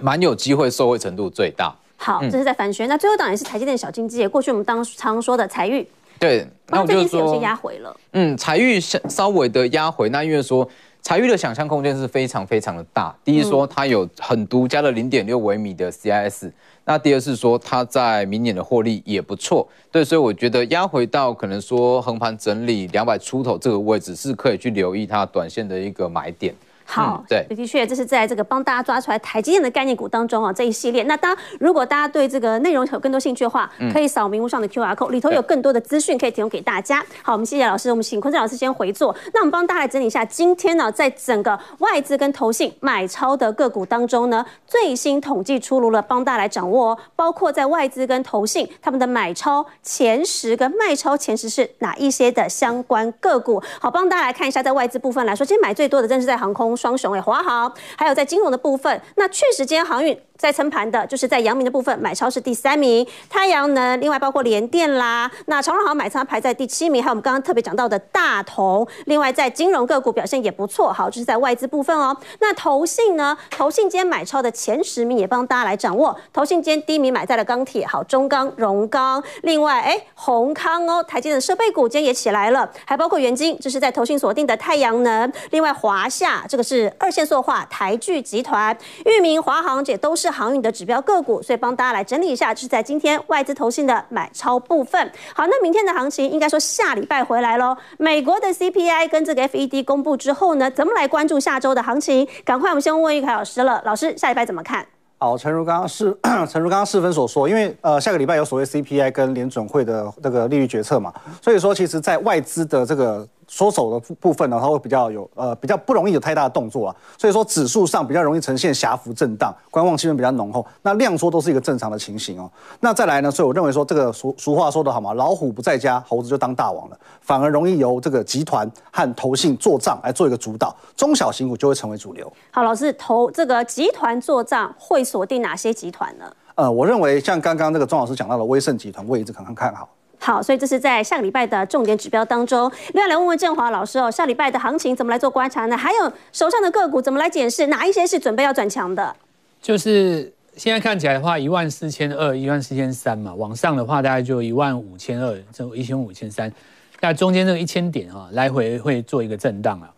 [0.00, 1.74] 蛮有机会受惠程度最大。
[1.96, 2.88] 好，这是在帆宣。
[2.88, 5.86] 嗯、那最后档也是台积电小经济，过去我们当常说的财运，
[6.18, 7.96] 对，那我就说有些压回了。
[8.12, 10.68] 嗯，财运稍稍微的压回，那因为说
[11.02, 13.14] 采钰的想象空间是非常非常的大。
[13.24, 16.50] 第一说它有很独家的零点六微米的 CIS。
[16.84, 26.52] 那第二是说，它在明年的获利也不错，对，所以我觉得压回到可能说横盘整理两百出头这个位置，是可以去留意它短线的一个买点。
[26.84, 31.02] 好，嗯、对，的确，这是在这个帮大家抓出来台积电的概念股当中啊，这一系列。
[31.04, 37.04] 那当，如果大家对这个内容有更多兴趣的话，可以扫屏幕上的 QR code，里头有更多的资讯可以提供给大家。
[37.22, 39.14] 好，我们谢谢老师，我们请坤正老师先回座。
[39.32, 46.98] 那我们帮大家来整理一下，今天呢，在整个外资跟投信买超的个股当中呢，最新统计出炉了，帮大家来掌握哦。
[47.14, 53.62] 包括在外资跟投信他们的买超前十跟卖超前十是哪一些的相关个股？
[53.80, 56.71] 好，帮大家来看一下，在外资部分来说，今天买最多的正是在航空。
[56.76, 60.18] 双雄诶，华航，还有在金融的部分，那确实今天航运。
[60.42, 72.16] 在撑盘的，就是在阳明的部分买超是第三名，太阳能，另外包括联电啦，那长荣航买超排在第七名，还有我们刚刚特别讲到的大同，另外在金融个股表现也不错，好，就是在外资部分哦。
[72.40, 73.38] 那投信呢？
[73.52, 90.31] 投信今天买超的前十名也帮大家来掌握，投信今天第一名买在了钢铁，好，中钢、荣钢，另外哎，宏康哦，台积电的设备股今天也起来了，还包括元晶，这是在投信锁定的太阳能，另外华夏这个是二线塑化，台聚集团，裕民、华航这都是。
[90.32, 94.98] 航运的指标个股，所以帮大家来整理一下，就是在今天外资投信的买超部分。
[95.34, 97.76] 好，那明天的行情应该说下礼拜回来喽。
[97.98, 102.26] 美国的 CPI 跟这个 FED 公布之后呢，怎么来关注下周的行情？
[102.44, 104.86] 赶快我们先问钰凯老师了，老师下礼拜怎么看？
[105.18, 106.16] 好，诚如刚 刚是
[106.48, 113.28] 诚如刚刚四分所说，因为呃下个礼拜有所谓 CPI 跟联准会的那个利率决策嘛，所以说其实在外资的这个。
[113.52, 120.66] 缩手的部分呢，它会比较有呃比较不容易有太大的动作啊，所以说指数上比较容易呈现狭幅震荡，观望气氛比较浓厚。
[120.80, 122.50] 那量缩都是一个正常的情形哦。
[122.80, 132.32] 那再来呢，所以我认为说这个俗俗话说得好嘛，老虎不在家，猴子就当大王了，反而容易由这个集团和投信做账来做一个主导，中小型股就会成为主流。
[132.52, 136.24] 好，老师投这个集团做账会锁定哪些集团呢？
[136.54, 139.86] 呃，我认为像刚刚那个庄老师讲到的威盛集团，我一直可能看好。
[140.24, 142.70] 好，所以这是在下个礼拜的重点指标当中。
[142.94, 145.76] 另外来问问振华老师哦，下礼拜的行情怎么来做观察呢？
[145.76, 147.66] 还有手上的个股怎么来检视？
[147.66, 149.16] 哪一些是准备要转强的？
[149.60, 156.52] 就是现在看起来的话，一万四千二、一万四千三嘛，往上的话大概就一万五千二，这一千五千三，
[157.00, 159.90] 那中间这个一千点啊，来回会做一个震荡啊。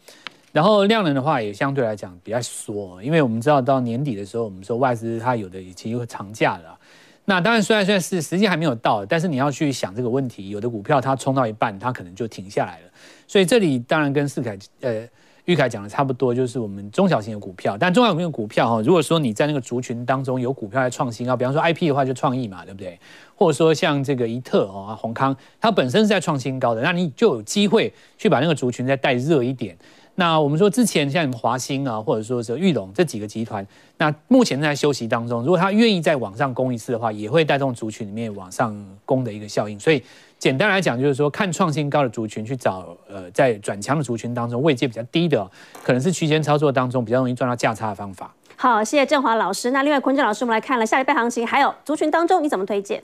[0.53, 6.79] 然后量能的话也相对来讲比较缩，因为我们知道到年底的时候，我们说外资它有的已经会长假了。
[7.27, 10.51] 那当然，虽然现在是时间还没有到，但是你要去想这个问题。
[10.51, 12.91] 有的股票它冲到一半，它可能就停下来了。
[13.27, 15.09] 所以这里当然跟世凯呃
[15.47, 17.79] 玉凯讲的差不多，就是我们中小型的股票。
[17.79, 22.99] 但中小型的股票哈，如果说你在那个族群当中有股票在创新高，比方说 IP 的话就创意嘛，对不对？
[23.35, 29.77] 或者说像这个一特哦、宏康，它本身是在创新高的，那你就有机会去把那个族群再带热一点。
[30.17, 33.67] 那我们说之前像华兴啊，或者说是玉龙这几个集团，
[33.99, 35.43] 那目前在休息当中。
[35.43, 38.73] 如果他愿意再往上攻一次的话，也会带动族群里面往上
[39.05, 39.79] 攻的一个效应。
[39.79, 40.01] 所以
[40.39, 45.51] 简单来讲，就是说看创新高的族群去找呃在转强的族群当中位阶比较低的，
[45.83, 48.33] 可能是区间操作当中比较容易赚到价差的方法。
[48.57, 49.73] 好，谢谢振华老师。
[49.73, 53.03] 那另外坤正老师，我们来看了下礼拜行情，还有族群当中你怎么推荐？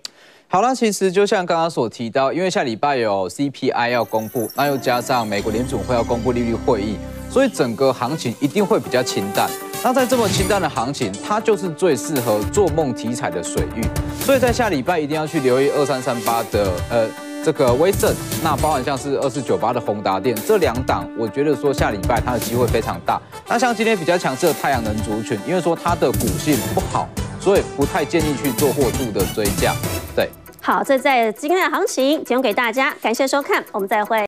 [0.53, 6.97] 好了，其实就像刚刚所提到，因为下礼拜有 CPI 要公布，那又加上美国联准会要公布利率会议，
[7.31, 9.49] 所以整个行情一定会比较清淡。
[9.85, 13.85] 那在这么清淡的行情，它就是最适合做梦题材的水域，
[14.25, 17.07] 所以在下礼拜一定要去留意二三三八的呃
[17.43, 23.21] 这个威盛，那包含像是二四九八的宏达电这两档，我觉得说下礼拜它的机会非常大。
[23.49, 27.09] 那像今天比较强势的太阳能族群，因为说它的股性不好，
[27.41, 29.75] 所以不太建议去做过度的追价。
[30.15, 30.29] 对。
[30.63, 34.19] 好，这在今天的行情提供给大家，感谢收看，我们再会。